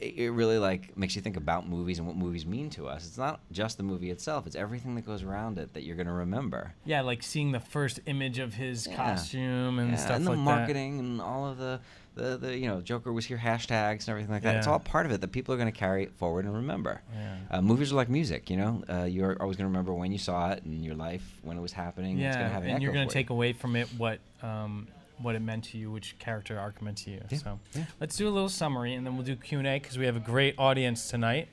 [0.00, 3.06] It, it really like makes you think about movies and what movies mean to us.
[3.06, 6.06] It's not just the movie itself; it's everything that goes around it that you're going
[6.06, 6.72] to remember.
[6.84, 8.96] Yeah, like seeing the first image of his Yeah.
[8.96, 9.90] costume and stuff like that.
[9.90, 11.80] Yeah, stuff and the like marketing and all of the,
[12.14, 14.56] the, the you know Joker was here hashtags and everything like that.
[14.56, 17.00] It's all part of it that people are going to carry forward and remember.
[17.14, 17.36] Yeah.
[17.50, 18.82] Uh, movies are like music, you know.
[18.88, 21.60] Uh, you're always going to remember when you saw it in your life, when it
[21.60, 22.18] was happening.
[22.18, 22.24] that.
[22.26, 23.22] it's going Yeah, to have an and you're going for to you.
[23.24, 24.88] take away from it what um,
[25.20, 27.20] what it meant to you, which character arc meant to you.
[27.30, 27.84] Yeah, So yeah.
[28.00, 30.16] let's do a little summary, and then we'll do Q and A because we have
[30.16, 31.48] a great audience tonight.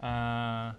[0.00, 0.72] Uh,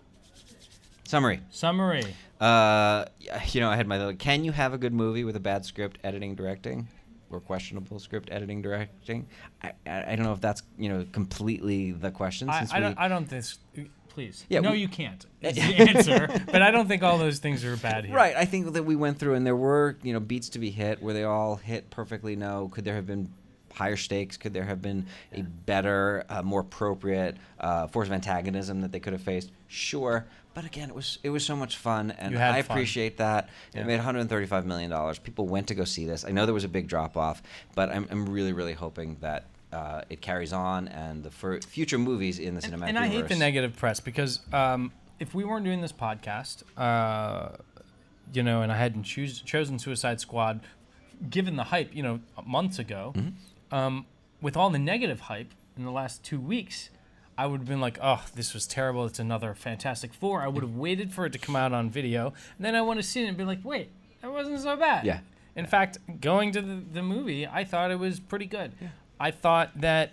[1.05, 1.39] Summary.
[1.49, 2.03] summary.
[2.39, 3.05] Uh,
[3.51, 4.13] you know, I had my little.
[4.13, 6.87] Can you have a good movie with a bad script, editing, directing,
[7.29, 9.25] or questionable script, editing, directing?
[9.63, 12.49] I, I, I don't know if that's you know completely the question.
[12.49, 12.97] I, since I don't.
[12.99, 13.89] I don't think.
[14.17, 14.47] Please.
[14.49, 15.23] Yeah, no, we- you can't.
[15.41, 16.27] Is the answer.
[16.51, 18.15] but I don't think all those things are bad here.
[18.15, 18.35] Right.
[18.35, 21.03] I think that we went through, and there were you know beats to be hit.
[21.03, 22.35] Were they all hit perfectly?
[22.35, 22.67] No.
[22.73, 23.31] Could there have been
[23.75, 24.35] higher stakes?
[24.35, 28.99] Could there have been a better, uh, more appropriate uh, force of antagonism that they
[28.99, 29.51] could have faced?
[29.67, 30.25] Sure.
[30.55, 32.75] But again, it was it was so much fun, and I fun.
[32.75, 33.49] appreciate that.
[33.75, 33.81] Yeah.
[33.81, 35.19] It made 135 million dollars.
[35.19, 36.25] People went to go see this.
[36.25, 37.43] I know there was a big drop off,
[37.75, 39.45] but I'm, I'm really really hoping that.
[39.71, 43.07] Uh, it carries on, and the fur- future movies in the And, cinematic and I
[43.07, 47.49] hate the negative press because um, if we weren't doing this podcast, uh,
[48.33, 50.61] you know, and I hadn't choose, chosen Suicide Squad,
[51.29, 53.75] given the hype, you know, months ago, Mm-hmm.
[53.75, 54.05] um,
[54.41, 56.89] with all the negative hype in the last two weeks,
[57.37, 59.05] I would have been like, oh, this was terrible.
[59.05, 60.41] It's another Fantastic Four.
[60.43, 62.27] I would have waited for it to come out on video.
[62.57, 63.89] And then I want to see it and be like, wait,
[64.21, 65.05] that wasn't so bad.
[65.05, 65.19] Yeah.
[65.55, 68.71] In fact, going to the, the movie, I thought it was pretty good.
[69.19, 70.11] I thought that,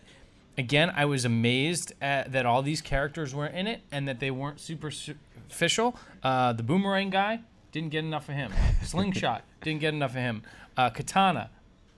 [0.56, 4.30] again, I was amazed at, that all these characters were in it and that they
[4.30, 5.96] weren't superficial.
[6.22, 7.40] Uh, the boomerang guy
[7.72, 8.52] didn't get enough of him.
[8.82, 10.42] Slingshot didn't get enough of him.
[10.76, 11.50] Uh, Katana,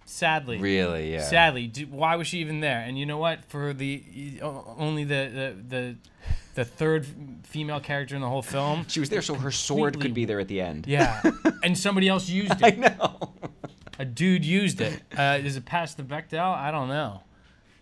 [0.04, 1.22] sadly, Really, yeah.
[1.22, 2.80] sadly, why was she even there?
[2.80, 3.44] And you know what?
[3.46, 4.02] For the
[4.42, 5.96] only the the the,
[6.56, 7.06] the third
[7.44, 8.84] female character in the whole film.
[8.88, 10.86] She was there, so her sword could be there at the end.
[10.86, 11.22] Yeah,
[11.62, 12.64] and somebody else used it.
[12.64, 13.32] I know.
[13.98, 15.02] A dude used it.
[15.18, 16.54] Uh, is it past the Bechdel?
[16.54, 17.22] I don't know.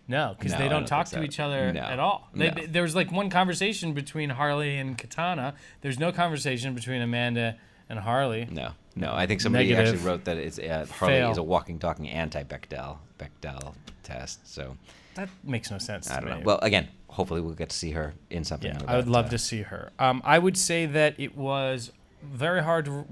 [0.07, 1.21] No, because No, they don't, don't talk to so.
[1.23, 1.81] each other No.
[1.81, 2.29] at all.
[2.33, 2.65] They, No.
[2.67, 5.55] there was like one conversation between Harley and Katana.
[5.81, 7.55] There's no conversation between Amanda
[7.89, 8.47] and Harley.
[8.51, 9.13] No, no.
[9.13, 9.95] I think somebody Negative.
[9.95, 11.31] actually wrote that it's uh, Harley Fail.
[11.31, 14.47] is a walking, talking anti-Bechdel Bechdel test.
[14.47, 14.77] So
[15.15, 16.09] That makes no sense.
[16.11, 16.41] I don't know.
[16.43, 18.71] Well, again, hopefully we'll get to see her in something.
[18.73, 19.91] Yeah, I would love uh, to see her.
[19.97, 21.91] Um, I would say that it was
[22.23, 23.05] very hard to r-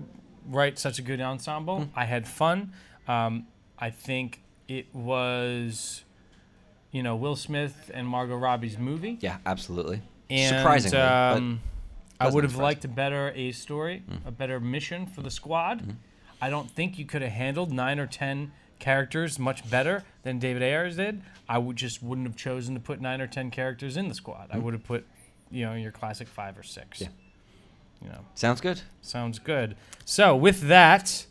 [0.48, 1.82] write such a good ensemble.
[1.86, 2.00] Hmm.
[2.00, 2.72] I had fun.
[3.08, 3.48] Um,
[3.78, 6.04] I think it was,
[6.92, 9.18] you know, Will Smith and Margot Robbie's movie.
[9.22, 10.02] Yeah, absolutely.
[10.30, 11.62] And, Surprisingly, um,
[12.20, 14.28] I would have liked a better A story, Hmm.
[14.28, 15.96] a better mission for the squad.
[16.42, 20.62] I don't think you could have handled nine or ten characters much better than David
[20.62, 21.22] Ayers did.
[21.48, 24.50] I would just wouldn't have chosen to put nine or ten characters in the squad.
[24.52, 25.06] I would have put,
[25.52, 27.02] you know, your classic five or six.
[27.02, 27.08] Yeah.
[28.02, 28.82] You know, sounds good.
[29.02, 29.76] sounds good.
[30.04, 31.26] So with that,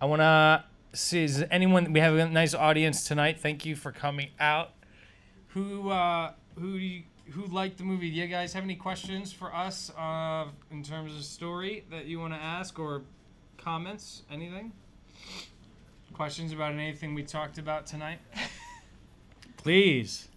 [0.00, 0.64] I want to
[1.12, 3.40] is anyone we have a nice audience tonight.
[3.40, 4.72] Thank you for coming out.
[5.48, 8.10] Who uh, who you, who liked the movie?
[8.10, 12.20] Do you guys have any questions for us uh, in terms of story that you
[12.20, 13.02] want to ask or
[13.56, 14.22] comments?
[14.30, 14.72] Anything?
[16.12, 18.18] Questions about anything we talked about tonight?
[19.56, 20.28] Please.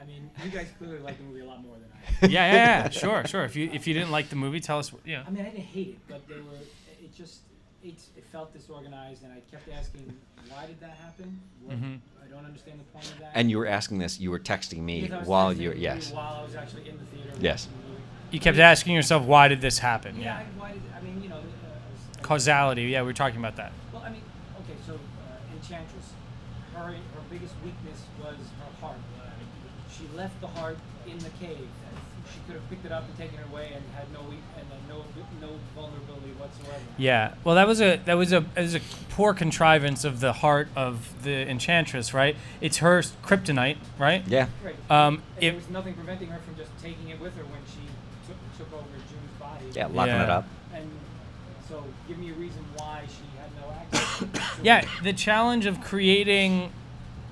[0.00, 2.32] I mean, you guys clearly like the movie a lot more than I.
[2.32, 2.88] Yeah, yeah, yeah.
[2.90, 3.44] Sure, sure.
[3.44, 4.92] If you if you didn't like the movie, tell us.
[5.04, 5.24] Yeah.
[5.26, 6.58] I mean, I didn't hate it, but they were.
[7.02, 7.40] It just.
[7.82, 10.12] It, it felt disorganized, and I kept asking,
[10.50, 11.40] why did that happen?
[11.64, 12.00] What, Mhm.
[12.24, 13.30] I don't understand the point of that.
[13.36, 14.18] And you were asking this.
[14.18, 16.04] You were texting me Because I was while texting you were yes.
[16.06, 17.30] movie While I was actually in the theater.
[17.40, 17.66] Yes.
[17.66, 17.72] the.
[18.34, 20.16] You kept asking yourself, why did this happen?
[20.16, 20.24] Yeah.
[20.24, 20.38] Yeah.
[20.38, 22.82] I, why did I mean, you know, uh, was- Causality.
[22.82, 23.70] Yeah, we were talking about that.
[23.92, 24.22] Well, I mean,
[24.64, 26.12] okay, so uh, Enchantress,
[26.74, 26.96] her her
[27.30, 28.57] biggest weakness was her heart.
[29.98, 31.66] She left the heart in the cave.
[32.32, 35.02] She could have picked it up and taken it away and had no and no
[35.40, 36.82] no vulnerability whatsoever.
[36.98, 37.34] Yeah.
[37.42, 38.80] Well, that was a that was a it was a
[39.10, 42.36] poor contrivance of the heart of the enchantress, right?
[42.60, 44.22] It's her kryptonite, right?
[44.26, 44.48] Yeah.
[44.64, 44.76] Right.
[44.90, 47.60] Um, and if- there was nothing preventing her from just taking it with her when
[47.66, 47.80] she
[48.26, 49.64] took, took over June's body.
[49.74, 50.46] Yeah, locking it up.
[50.74, 50.88] And
[51.68, 54.18] so, give me a reason why she had no access.
[54.18, 56.70] to Yeah, the challenge of creating,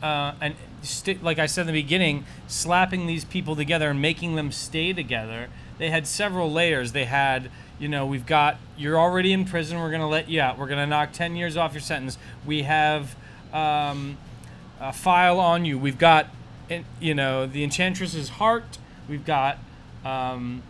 [0.02, 4.36] uh, and st- like I said in the beginning, slapping these people together and making
[4.36, 5.48] them stay together.
[5.78, 6.92] They had several layers.
[6.92, 9.78] They had, you know, we've got you're already in prison.
[9.78, 10.58] We're gonna let you out.
[10.58, 12.18] We're gonna knock ten years off your sentence.
[12.46, 13.14] We have
[13.52, 14.16] um,
[14.80, 15.78] a file on you.
[15.78, 16.28] We've got,
[17.00, 18.78] you know, the enchantress's heart.
[19.08, 19.58] We've got.
[20.04, 20.62] Um,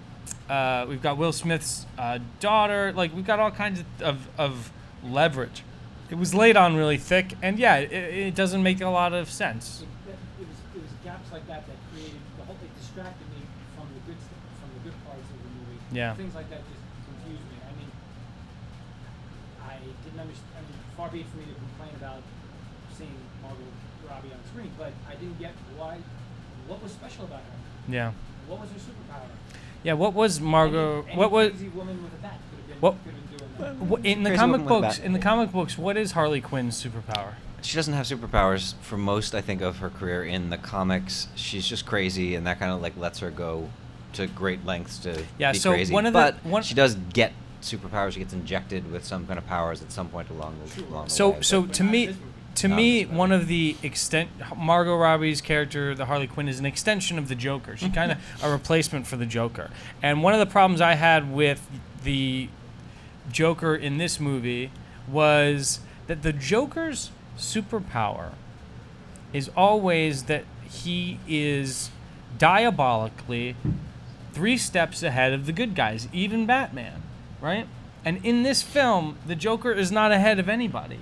[0.49, 2.93] uh, we've got Will Smith's uh, daughter.
[2.93, 4.71] Like we've got all kinds of, of,
[5.05, 5.63] leverage.
[6.11, 9.31] It was laid on really thick, and yeah, it, it doesn't make a lot of
[9.31, 9.83] sense.
[9.83, 12.57] it, that- it was it was gaps like that that created the whole.
[12.65, 13.45] It distracted me
[13.77, 15.79] from the good st- from the good parts of the movie.
[15.93, 16.17] Yeah.
[16.17, 17.57] Things like that just confused me.
[17.61, 17.91] I mean,
[19.61, 20.57] I didn't understand.
[20.57, 22.23] I mean, far be it for me to complain about
[22.97, 23.13] seeing
[23.45, 23.69] Margot
[24.09, 25.99] Robbie on screen, but I didn't get why.
[26.67, 27.57] What was special about her?
[27.93, 28.11] Yeah,
[28.49, 29.29] What was her superpower?
[29.85, 29.93] yeah.
[29.93, 31.03] What was Margot?
[31.03, 33.31] Any, any what was crazy woman with a bat could have been, What- could have
[33.31, 34.09] been doing that.
[34.09, 34.99] in the comic books?
[34.99, 37.35] In the comic books, what is Harley Quinn's superpower?
[37.67, 41.27] She doesn't have superpowers for most, I think, of her career in the comics.
[41.35, 43.69] She's just crazy, and that kind of like lets her go
[44.13, 45.93] to great lengths to Yeah, be so crazy.
[45.93, 48.13] one of the- but one- she does get superpowers.
[48.13, 51.11] She gets injected with some kind of powers at some point along the, along the
[51.11, 51.39] So, way.
[51.43, 52.15] so but- to me,
[52.55, 56.67] to Not me, one of the extent Margot Robbie's character, the Harley Quinn, is an
[56.67, 57.77] extension of the Joker.
[57.77, 59.71] She kind of a replacement for the Joker.
[60.05, 61.67] And one of the problems I had with
[62.05, 62.49] the
[63.33, 64.71] Joker in this movie
[65.09, 68.33] was that the Joker's superpower
[69.33, 71.91] is always that he is
[72.39, 73.57] diabolically
[74.33, 77.03] three steps ahead of the good guys, even Batman,
[77.41, 77.67] right?
[78.05, 81.01] And in this film, the Joker is not ahead of anybody.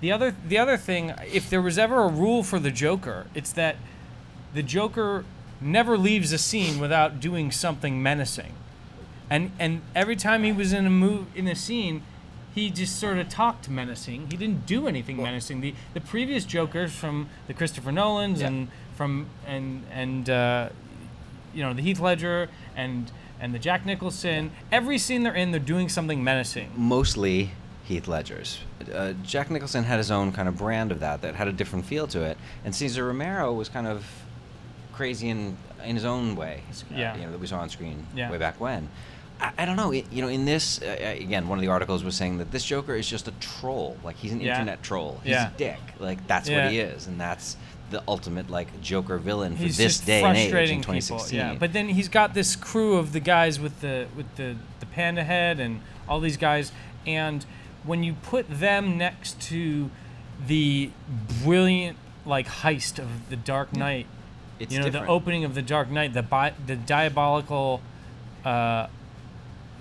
[0.00, 3.52] The other the other thing, if there was ever a rule for the Joker, it's
[3.52, 3.76] that
[4.52, 5.24] the Joker
[5.60, 8.54] never leaves a scene without doing something menacing.
[9.30, 12.02] And and every time he was in a move in a scene,
[12.54, 14.30] he just sort of talked menacing.
[14.30, 15.60] He didn't do anything menacing.
[15.60, 18.48] The the previous Jokers from the Christopher Nolans Yeah.
[18.48, 20.68] and from and and uh,
[21.54, 24.52] you know the Heath Ledger and and the Jack Nicholson.
[24.70, 26.70] Every scene they're in, they're doing something menacing.
[26.76, 27.50] mostly
[27.84, 28.60] Heath Ledger's.
[28.94, 31.84] Uh, Jack Nicholson had his own kind of brand of that that had a different
[31.84, 34.04] feel to it, and Cesar Romero was kind of
[34.92, 36.62] crazy in in his own way.
[36.70, 37.16] uh, Yeah.
[37.16, 38.30] you know that we saw on screen Yeah.
[38.30, 38.88] way back when.
[39.42, 39.92] I, I don't know.
[39.92, 42.50] It, you know, in this uh, uh, again, one of the articles was saying that
[42.50, 43.96] this Joker is just a troll.
[44.04, 44.52] Like he's an Yeah.
[44.52, 45.20] internet troll.
[45.24, 45.50] He's Yeah.
[45.50, 45.78] a dick.
[45.98, 46.64] Like that's Yeah.
[46.64, 47.56] what he is, and that's
[47.90, 50.94] the ultimate like Joker villain for he's this day and age in frustrating people.
[50.94, 51.38] 2016.
[51.38, 54.86] Yeah, but then he's got this crew of the guys with the with the the
[54.86, 56.72] panda head and all these guys,
[57.06, 57.44] and
[57.84, 59.90] when you put them next to
[60.46, 60.90] the
[61.42, 64.06] brilliant like heist of the Dark Knight,
[64.58, 65.06] it's you know, different.
[65.06, 67.80] the opening of the Dark Knight, the bi- the diabolical
[68.44, 68.86] uh,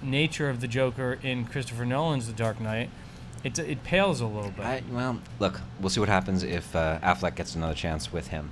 [0.03, 2.89] nature of the Joker in Christopher Nolan's The Dark Knight,
[3.43, 4.65] it it pales a little bit.
[4.65, 8.51] I, well, look, we'll see what happens if uh, Affleck gets another chance with him.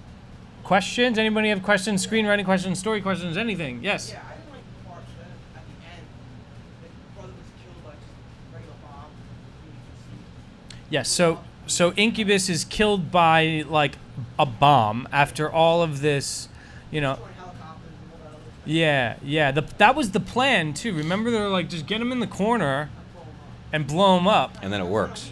[0.63, 1.17] questions?
[1.17, 2.05] Anybody have questions?
[2.05, 2.79] Screenwriting questions?
[2.79, 3.37] Story questions?
[3.37, 3.83] Anything?
[3.83, 4.11] Yes.
[4.11, 5.03] Yeah, I didn't like the part
[5.53, 6.07] that at the end,
[6.81, 6.89] the
[7.19, 8.13] brother was killed by just
[8.51, 9.11] a regular bomb.
[9.65, 10.87] You can see.
[10.89, 11.09] Yes.
[11.09, 13.95] So so Incubus is killed by like
[14.39, 16.49] a bomb after all of this,
[16.89, 17.13] you know.
[17.13, 18.58] Destroying helicopters and all that other stuff.
[18.69, 19.49] Yeah, yeah.
[19.51, 20.93] The, that was the plan too.
[20.93, 22.89] Remember, they're like, just get him in the corner
[23.73, 25.31] and blow him up, And then it works.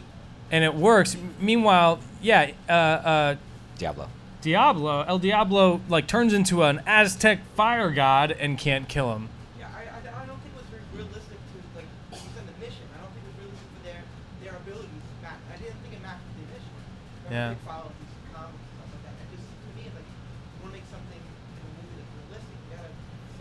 [0.51, 1.15] and it works.
[1.39, 3.35] Meanwhile, yeah, uh, uh,
[3.77, 4.09] Diablo.
[4.41, 9.29] Diablo, El Diablo, like turns into an Aztec fire god and can't kill him.
[9.59, 12.57] Yeah, I, I, I don't think it was very realistic to like you said the
[12.57, 12.85] mission.
[12.97, 14.01] I don't think it was realistic for their
[14.41, 15.03] their abilities.
[15.21, 15.41] Match.
[15.53, 16.73] I didn't think it matched the mission.
[16.73, 17.45] I'm Yeah.
[17.45, 19.13] a big follower of these comics and stuff like that.
[19.21, 22.57] And just to me, like you want to make something in a movie that's realistic,
[22.61, 22.91] you gotta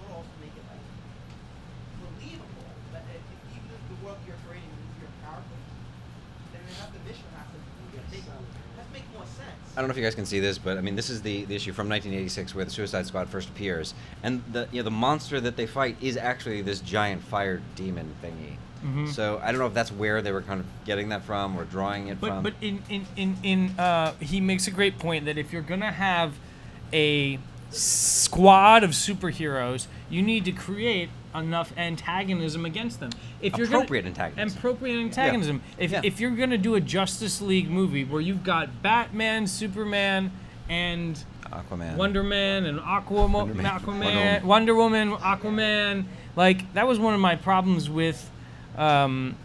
[0.01, 0.84] sort of also make it like
[2.03, 2.66] believable.
[2.97, 5.61] That if, if even if the world you're creating is your character,
[6.57, 9.66] then you have the mission has to make has to make more sense.
[9.77, 11.45] I don't know if you guys can see this, but I mean, this is the,
[11.45, 14.91] the issue from 1986 where the Suicide Squad first appears, and the you know the
[14.91, 18.57] monster that they fight is actually this giant fire demon thingy.
[18.85, 19.09] Mhm.
[19.12, 21.64] So I don't know if that's where they were kind of getting that from or
[21.64, 22.43] drawing it But from.
[22.43, 25.93] but in in in, in uh, he makes a great point that if you're gonna
[25.93, 26.35] have
[26.93, 27.39] a
[27.70, 33.11] squad of superheroes, you need to create enough antagonism against them.
[33.41, 34.59] If you're Appropriate gonna, antagonism.
[34.59, 35.62] Appropriate antagonism.
[35.78, 36.01] If Yeah.
[36.05, 40.30] if you're gonna do a Justice League movie where you've got Batman, Superman,
[40.68, 41.22] and
[41.53, 41.97] Aquaman.
[41.97, 43.64] Wonder Man and Aquaman, Wonder Man.
[43.80, 46.05] Aquaman, Wonder Wonder Woman, Aquaman.
[46.34, 48.30] Like that was one of my problems with,
[48.76, 49.37] um,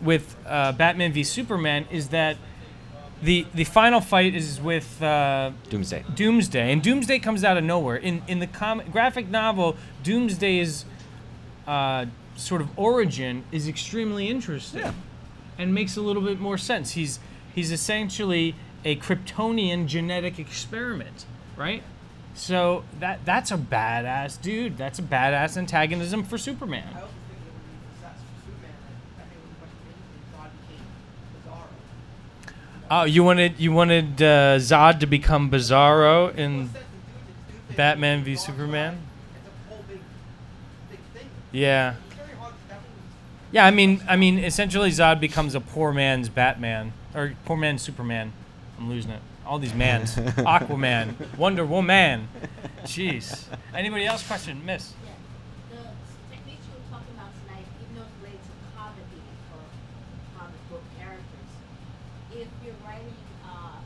[0.00, 2.36] with uh, Batman v Superman is that
[3.22, 6.04] the the final fight is with uh, Doomsday.
[6.14, 7.96] Doomsday, and Doomsday comes out of nowhere.
[7.96, 10.86] In in the comic graphic novel, Doomsday's
[11.66, 12.06] uh,
[12.36, 14.92] sort of origin is extremely interesting, Yeah.
[15.58, 16.92] and makes a little bit more sense.
[16.92, 17.18] He's
[17.54, 18.54] he's essentially
[18.84, 21.82] a Kryptonian genetic experiment, right?
[22.34, 24.78] So that that's a badass dude.
[24.78, 26.84] That's a badass antagonism for Superman.
[26.94, 28.74] I also think it would be success for Superman.
[29.18, 30.80] I think it would be much more interesting
[31.36, 31.70] if Zod
[32.46, 33.00] became Bizarro.
[33.02, 36.84] Oh, you wanted you wanted uh, Zod to become Bizarro in Well, since the dude-
[37.48, 38.98] it's Doomsday, Batman v Darkseid, Superman?
[41.52, 41.94] Yeah.
[42.06, 43.02] It's very hard to definitely.
[43.52, 47.82] Yeah, I mean, I mean, essentially, Zod becomes a poor man's Batman or poor man's
[47.82, 48.32] Superman.
[48.78, 49.20] I'm losing it.
[49.46, 50.14] All these mans:
[50.46, 52.28] Aquaman, Wonder Woman.
[52.84, 53.44] Jeez.
[53.74, 54.26] Anybody else?
[54.26, 54.94] Question, Miss.
[55.04, 55.10] Yeah,
[55.74, 55.82] the
[56.30, 59.20] techniques you were talking about tonight, even though it's related to comedy
[59.50, 59.60] for
[60.38, 61.50] comic book characters,
[62.32, 63.12] if you're writing
[63.44, 63.82] uh,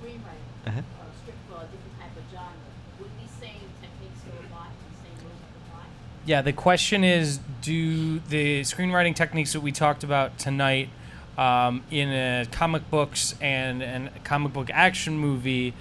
[0.00, 0.80] screenwriting Uh-huh.
[0.80, 2.70] or a script for a different type of genre,
[3.04, 4.72] would these same techniques still apply?
[4.72, 5.86] The same rules apply?
[6.26, 10.90] Yeah, the question is: Do the screenwriting techniques that we talked about tonight
[11.38, 15.74] um, in a comic books and and a comic book action movie,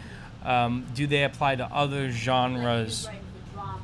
[0.45, 3.03] um, do they apply to other genres?
[3.03, 3.79] you're writing for drama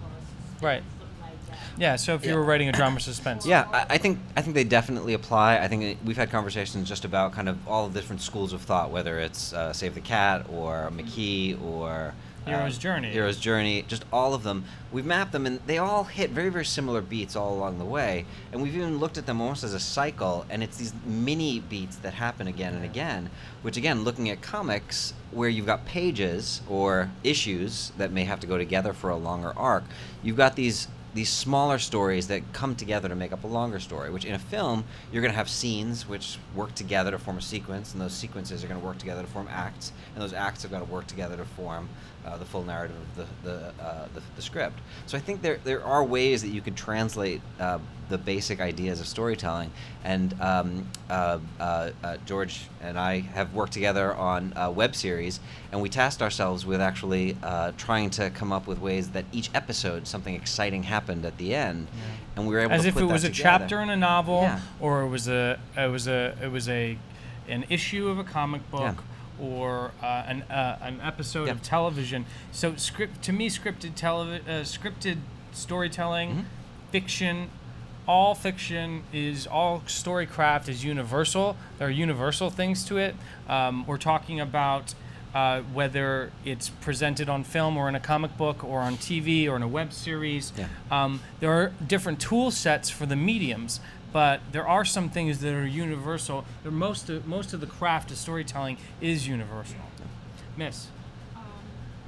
[0.61, 0.83] Right.
[1.21, 1.59] like.
[1.77, 1.95] Yeah.
[1.97, 3.45] So if you were writing a drama suspense.
[3.45, 5.57] Yeah, I, I think I think they definitely apply.
[5.57, 8.61] I think it, we've had conversations just about kind of all the different schools of
[8.61, 12.13] thought, whether it's uh, Save the Cat or McKee or
[12.45, 13.09] uh, Hero's Journey.
[13.09, 14.65] Hero's Journey, just all of them.
[14.91, 18.25] We've mapped them, and they all hit very very similar beats all along the way.
[18.51, 21.97] And we've even looked at them almost as a cycle, and it's these mini beats
[21.97, 23.29] that happen again and again.
[23.61, 28.47] Which again, looking at comics where you've got pages or issues that may have to
[28.47, 29.83] go together for a longer arc,
[30.23, 34.09] you've got these these smaller stories that come together to make up a longer story.
[34.09, 37.41] Which in a film, you're going to have scenes which work together to form a
[37.41, 40.61] sequence, and those sequences are going to work together to form acts, and those acts
[40.63, 41.87] have got to work together to form
[42.25, 44.79] uh, the full narrative of the the, uh, the the script.
[45.05, 48.99] So I think there there are ways that you could translate uh, the basic ideas
[48.99, 49.71] of storytelling.
[50.03, 55.39] And um, uh, uh, uh, George and I have worked together on a web series,
[55.71, 59.49] and we tasked ourselves with actually uh, trying to come up with ways that each
[59.55, 61.87] episode something exciting happened at the end,
[62.35, 63.59] and we were able as to if put it was a together.
[63.59, 64.59] chapter in a novel Yeah.
[64.79, 66.97] or it was a it was a it was a
[67.47, 69.14] an issue of a comic book Yeah.
[69.41, 71.51] Or uh, an uh, an episode Yeah.
[71.53, 75.17] of television so script to me scripted televi- uh, scripted
[75.51, 76.41] storytelling Mm-hmm.
[76.91, 77.49] fiction
[78.07, 83.15] all fiction is all storycraft is universal there are universal things to it
[83.49, 84.93] um, we're talking about
[85.33, 89.57] uh, whether it's presented on film or in a comic book or on TV or
[89.57, 90.53] in a web series.
[90.55, 90.67] Yeah.
[90.89, 93.81] Um, there are different tool sets for the mediums,
[94.15, 96.45] but there are some things that are universal.
[96.63, 99.75] Most of, most of the craft of storytelling is universal.
[100.55, 100.87] Miss.
[101.35, 101.43] Um,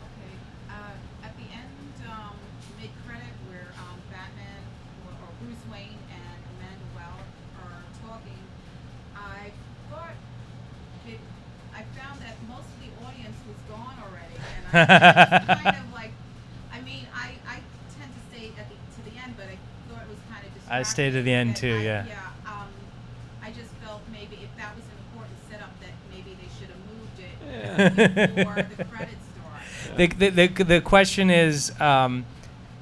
[0.08, 0.32] okay.
[0.72, 1.68] Uh, at the end,
[2.08, 2.32] um,
[2.80, 4.64] mid credit, where um, Batman
[5.04, 7.28] or, or Bruce Wayne and Amanda Waller
[7.60, 8.40] are talking,
[9.12, 9.52] I
[9.92, 10.16] thought
[11.76, 15.92] I found that most of the audience was gone already, and I was kind of
[15.92, 16.16] like,
[16.72, 17.60] I mean, I, I
[18.00, 19.60] tend to stay at the to the end, but I
[19.92, 20.57] thought it was kind of distracting.
[20.70, 22.06] I stayed to the end too, I- yeah.
[22.08, 22.14] Yeah.
[22.46, 22.68] Um,
[23.44, 27.96] I just felt maybe if that was an important setup, that maybe they should have
[27.96, 29.98] moved it before the credits start.
[29.98, 32.26] the, the, the, the question is um,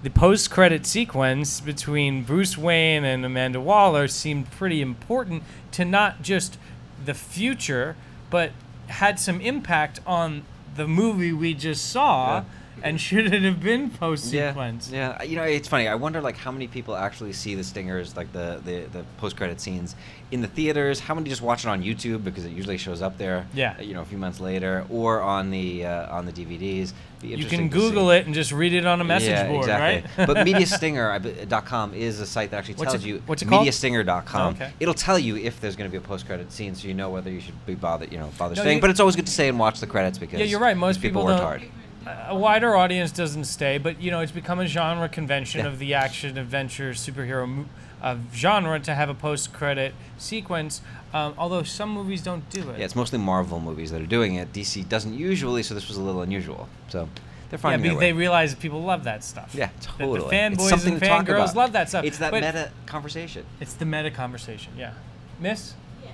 [0.03, 6.21] the post credit sequence between Bruce Wayne and Amanda Waller seemed pretty important to not
[6.21, 6.57] just
[7.03, 7.95] the future,
[8.29, 8.51] but
[8.87, 10.43] had some impact on
[10.75, 12.37] the movie we just saw.
[12.39, 12.43] Yeah.
[12.85, 14.89] And should it have been post Yeah, sequence?
[14.91, 15.17] yeah.
[15.19, 15.87] yeah, You know, it's funny.
[15.87, 19.35] I wonder like how many people actually see the stingers, like the the, the post
[19.35, 19.95] credit scenes,
[20.31, 20.99] in the theaters.
[20.99, 23.47] How many just watch it on YouTube because it usually shows up there.
[23.53, 23.75] Yeah.
[23.79, 26.93] uh, You know, a few months later, or on the uh, on the DVDs.
[27.23, 28.17] You can Google see.
[28.17, 30.11] it and just read it on a message yeah, board, exactly.
[30.17, 30.27] right?
[30.27, 33.23] but MediaStinger.com is a site that actually What's tells it- you.
[33.25, 33.67] what's it called?
[33.67, 34.41] MediaStinger.com.
[34.41, 34.71] Oh, okay.
[34.79, 37.31] It'll tell you if there's going to be a post-credit scene, so you know whether
[37.31, 38.77] you should be bothered, you know, bother No, staying.
[38.77, 40.77] you- But it's always good to stay and watch the credits because Yeah, you're right.
[40.77, 41.63] Most people, people worked hard.
[42.05, 45.67] A wider audience doesn't stay, but you know it's become a genre convention Yeah.
[45.67, 47.65] of the action adventure superhero mo-
[48.01, 50.81] uh, genre to have a post credit sequence.
[51.13, 52.79] Um, although some movies don't do it.
[52.79, 54.51] Yeah, it's mostly Marvel movies that are doing it.
[54.53, 56.67] DC doesn't usually, so this was a little unusual.
[56.89, 57.07] So
[57.49, 59.55] they're yeah, finding their because they realize that people love that stuff.
[59.55, 60.19] yeah, totally.
[60.19, 62.03] The It's fanboys and fangirls love that stuff.
[62.05, 63.45] It's that but meta conversation.
[63.61, 64.73] It's the meta conversation.
[64.77, 64.91] Yeah,
[65.39, 65.73] Miss.
[66.03, 66.11] Yes.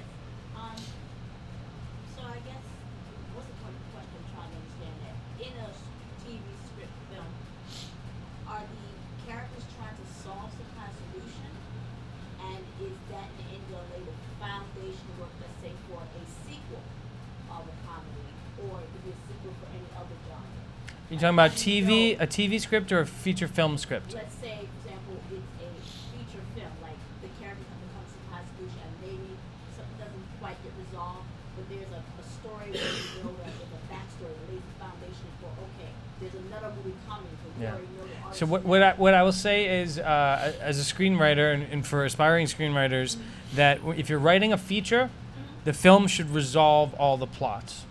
[0.56, 0.76] Um,
[2.16, 2.62] so I guess,
[3.34, 5.16] what's the point of the question I'm trying to understand that?
[5.42, 5.82] In a s-
[6.22, 6.38] TV
[6.70, 7.26] script film,
[8.48, 8.86] are the
[9.26, 11.50] characters trying to solve some kind of solution?
[12.44, 16.24] And is that in the end gonna lay the foundation work, let's say, for a
[16.44, 16.84] sequel
[17.54, 18.30] of a comedy?
[18.68, 20.60] Or it could be a sequel for any other genre?
[21.11, 24.13] You talking about TV, a TV script or a feature film script?
[24.13, 25.69] Let's say, for example, it's a
[26.17, 29.38] feature film, like the character comes to some kind and maybe
[29.78, 33.69] something doesn't quite get resolved, but there's a, a story where you know that there's
[33.78, 37.78] a backstory that lays the foundation for okay, there's another movie coming, so we Yeah.
[37.78, 38.36] already know the.
[38.36, 41.86] So what, what I what I will say is, uh, as a screenwriter and, and
[41.86, 43.17] for aspiring screenwriters,
[43.53, 45.09] that if you're writing a feature,
[45.65, 47.86] the film should resolve all the plots.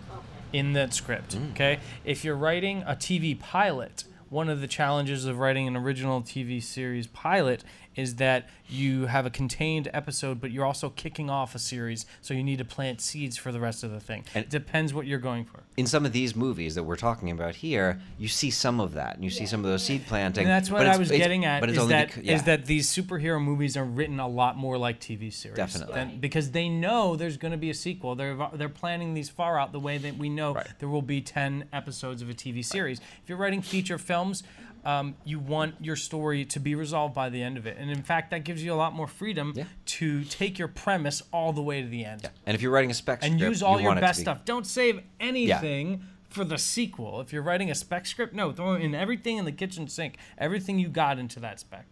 [0.53, 1.35] In that script.
[1.37, 1.51] Mm.
[1.51, 6.21] Okay, if you're writing a TV pilot, one of the challenges of writing an original
[6.21, 7.63] TV series pilot
[7.95, 12.33] is that you have a contained episode, but you're also kicking off a series, so
[12.33, 14.23] you need to plant seeds for the rest of the thing.
[14.33, 15.63] And- it depends what you're going for.
[15.77, 19.15] In some of these movies that we're talking about here, you see some of that,
[19.15, 20.43] and you see some of those seed planting.
[20.45, 21.59] And that's what but I was getting at.
[21.59, 24.57] But it's Is only that bec- is that these superhero movies are written a lot
[24.57, 25.57] more like TV series.
[25.57, 25.95] Definitely.
[25.95, 28.15] than- because they know there's going to be a sequel.
[28.15, 30.67] They're they're planning these far out the way that we know Right.
[30.79, 32.99] there will be ten episodes of a TV series.
[32.99, 34.43] If you're writing feature films.
[34.83, 38.01] Um, you want your story to be resolved by the end of it, and in
[38.01, 39.65] fact, that gives you a lot more freedom Yeah.
[39.85, 42.29] to take your premise all the way to the end Yeah.
[42.47, 44.07] And if you're writing a spec and script, use all you your want it to
[44.07, 44.43] best be- stuff.
[44.43, 47.21] Don't save anything for the sequel.
[47.21, 50.79] If you're writing a spec script, no, throw in everything in the kitchen sink, everything
[50.79, 51.85] you got into that spec.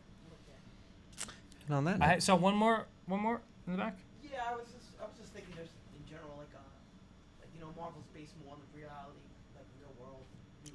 [1.67, 3.97] And on that I note, saw one more, one more in the back.
[4.23, 6.61] Yeah, I was just I was just thinking there's in general like uh
[7.41, 9.21] like you know Marvel's based more on the reality,
[9.53, 10.23] like real world.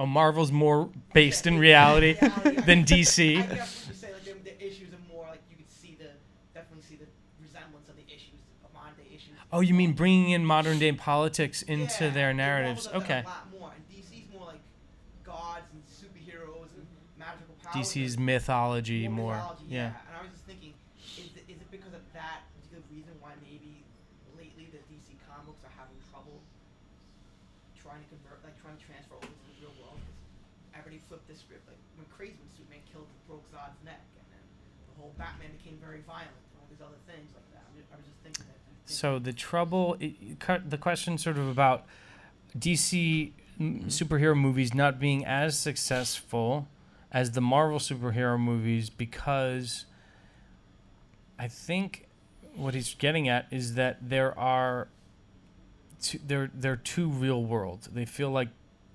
[0.01, 3.34] Oh, Marvel's more based in reality than I DC.
[3.36, 6.11] you say like the, the issues are more like you could see the
[6.53, 7.07] definitely see the
[7.40, 9.34] resemblance of the issues of modern day issues.
[9.53, 12.88] Oh, you mean bringing in modern day politics into Yeah, their narratives?
[12.88, 13.22] Okay.
[13.24, 14.61] A lot more, and DC's more like
[15.22, 17.20] gods and superheroes and mm-hmm.
[17.20, 17.86] magical powers.
[17.86, 19.34] DC's mythology more.
[19.36, 19.95] mythology, Yeah.
[20.11, 20.74] And I was just thinking,
[21.18, 23.78] is it, is it because of that particular reason why maybe
[24.34, 26.42] lately the DC comics are having trouble
[27.78, 30.00] trying to convert, like trying to transfer over to the real world?
[30.03, 30.18] 'Cause
[30.75, 31.62] everybody flipped this script.
[31.71, 34.42] Like when Crazy when Superman killed broke Zod's neck, and then
[34.91, 37.62] the whole Batman became very violent, and all these other things like that.
[37.71, 38.58] I'm just, I was just thinking that.
[38.58, 41.84] do you think- So the trouble, it, the question sort of about
[42.58, 43.88] DC m mm-hmm.
[43.88, 46.68] superhero movies not being as successful
[47.12, 49.87] as the Marvel superhero movies because
[51.38, 52.07] I think
[52.57, 54.88] what he's getting at is that there are
[56.00, 57.88] two, they're they're too real world.
[57.92, 58.49] They feel like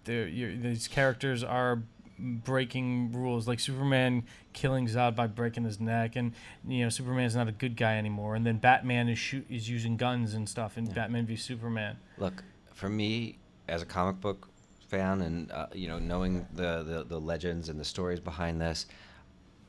[0.03, 1.83] they're you're, these characters are
[2.19, 4.23] breaking rules like Superman
[4.59, 6.33] killing Zod by breaking his neck and
[6.67, 9.95] you know Superman's not a good guy anymore and then Batman is shoot is using
[9.95, 11.95] guns and stuff in Batman v Superman.
[12.17, 13.37] look for me
[13.69, 14.49] as a comic book
[14.89, 18.85] fan and uh, you know knowing the, the the legends and the stories behind this,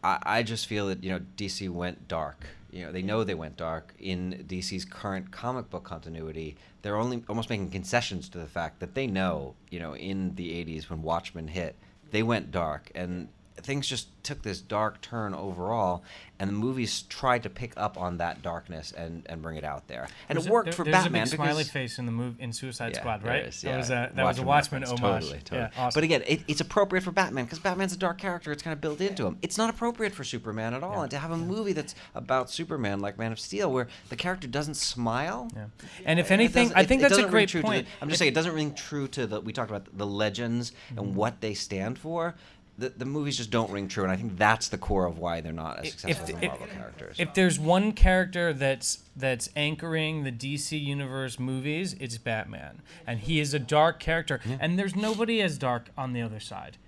[0.02, 2.46] I, I just feel that you know DC went dark.
[2.72, 6.56] You know they know they went dark in DC's current comic book continuity.
[6.82, 10.50] They're only almost making concessions to the fact that they know you know in the
[10.64, 11.76] '80s when Watchmen hit,
[12.10, 13.28] they went dark and
[13.62, 16.02] things just took this dark turn overall,
[16.38, 19.88] and the movies tried to pick up on that darkness and, and bring it out
[19.88, 22.06] there, and There's it a- worked there- for there's Batman a big smiley face in
[22.06, 23.44] the movie in Suicide Yeah, Squad, right?
[23.46, 25.22] is, That was a that was a Watchmen reference, homage.
[25.22, 25.60] Totally, totally.
[25.60, 25.96] Yeah, awesome.
[25.98, 28.52] But again, it, it's appropriate for Batman because Batman's a dark character.
[28.52, 29.38] It's kind of built into him.
[29.42, 30.96] It's not appropriate for Superman at all.
[30.96, 31.02] Yeah.
[31.02, 34.46] And to have a movie that's about Superman like Man of Steel, where the character
[34.46, 35.48] doesn't smile.
[35.56, 35.66] Yeah.
[36.04, 37.86] And if anything, I think that's a great to the- point.
[38.02, 39.40] I'm just If- saying it doesn't ring true to the.
[39.40, 40.98] We talked about the legends Mm-hmm.
[40.98, 42.34] and what they stand for.
[42.80, 45.42] The, the movies just don't ring true, and I think that's the core of why
[45.42, 47.16] they're not as if, successful as if, the Marvel characters.
[47.18, 53.38] if there's one character that's that's anchoring the DC universe movies, it's Batman, and he
[53.38, 56.78] is a dark character, and there's nobody as dark on the other side.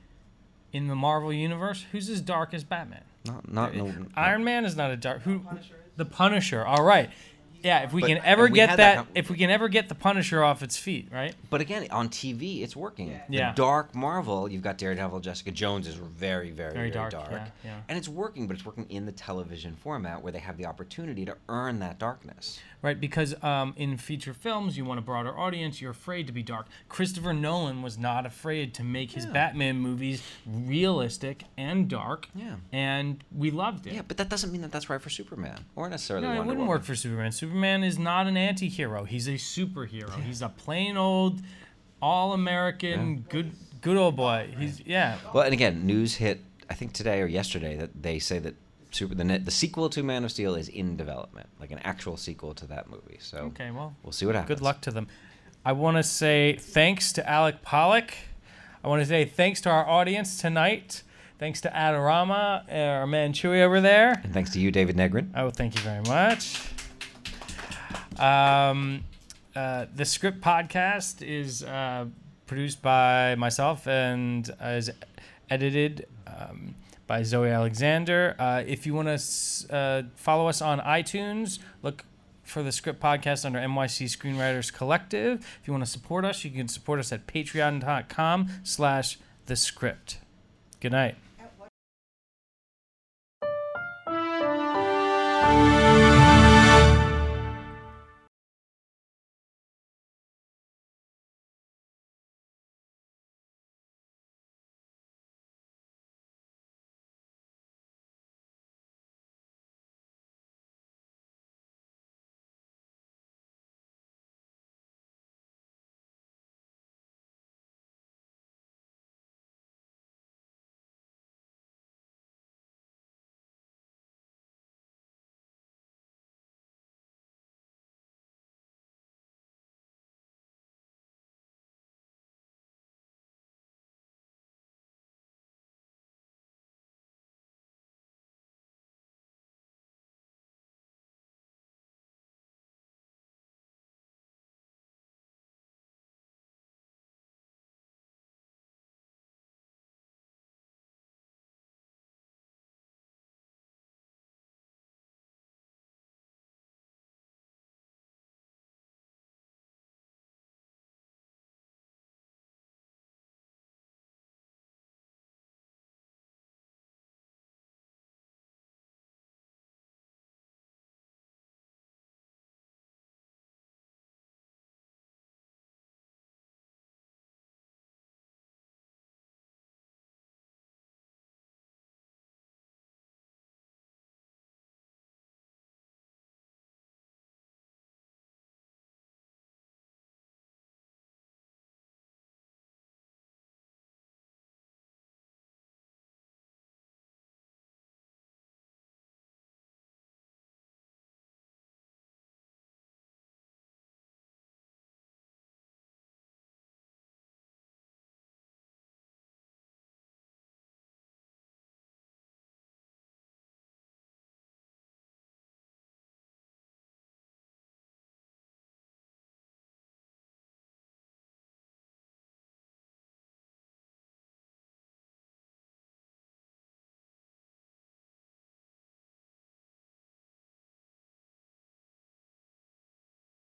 [0.73, 3.05] In the Marvel universe, who's as dark as Batman?
[3.25, 5.23] not, not, no, Iron Man is not a dark.
[5.23, 5.43] Who?
[5.97, 6.65] The Punisher.
[6.65, 7.11] All right.
[7.63, 9.69] Yeah, if we But- can ever we get that, that com- if we can ever
[9.69, 11.35] get the Punisher off its feet, right?
[11.51, 13.19] But again, on TV, it's working.
[13.29, 13.51] Yeah.
[13.53, 17.31] The dark Marvel, you've got Daredevil, Jessica Jones is very, very, Very very, dark, dark.
[17.33, 17.77] yeah, yeah.
[17.89, 21.25] And it's working, but it's working in the television format where they have the opportunity
[21.25, 22.59] to earn that darkness.
[22.83, 25.81] Right, because um, in feature films, you want a broader audience.
[25.81, 26.67] You're afraid to be dark.
[26.89, 32.29] Christopher Nolan was not afraid to make his Batman movies realistic and dark.
[32.35, 32.57] Yeah.
[32.73, 33.93] and we loved it.
[33.93, 36.57] Yeah, but that doesn't mean that that's right for Superman or necessarily No, it wouldn't
[36.57, 36.67] Woman.
[36.67, 37.31] work for Superman.
[37.31, 39.05] Superman is not an anti-hero.
[39.05, 40.21] He's a superhero.
[40.21, 41.41] He's a plain old,
[42.01, 44.53] all-American, good, good old boy.
[44.59, 45.19] He's yeah.
[45.33, 46.41] Well, and again, news hit
[46.71, 48.55] I think today or yesterday that they say that
[48.93, 52.17] Super the net, the sequel to Man of Steel is in development, like an actual
[52.17, 53.19] sequel to that movie.
[53.21, 54.59] So Okay, well, we'll see what happens.
[54.59, 55.09] Good luck to them.
[55.65, 58.11] I want to say thanks to Alec Pollak.
[58.85, 61.03] I want to say thanks to our audience tonight.
[61.39, 64.21] Thanks to Adorama, our man Chewy over there.
[64.23, 65.31] And thanks to you, David Negrin.
[65.35, 66.61] Oh, thank you very much.
[68.19, 69.05] Um,
[69.57, 72.07] uh, the Script Podcast is uh,
[72.47, 74.91] produced by myself and is
[75.51, 76.75] edited um,
[77.07, 78.37] by Zoe Alexander.
[78.39, 82.05] Uh, if you want to uh, follow us on iTunes, look
[82.43, 85.39] for the Script Podcast under NYC Screenwriters Collective.
[85.61, 90.19] If you want to support us, you can support us at patreon.com slash the script.
[90.81, 91.22] Good night.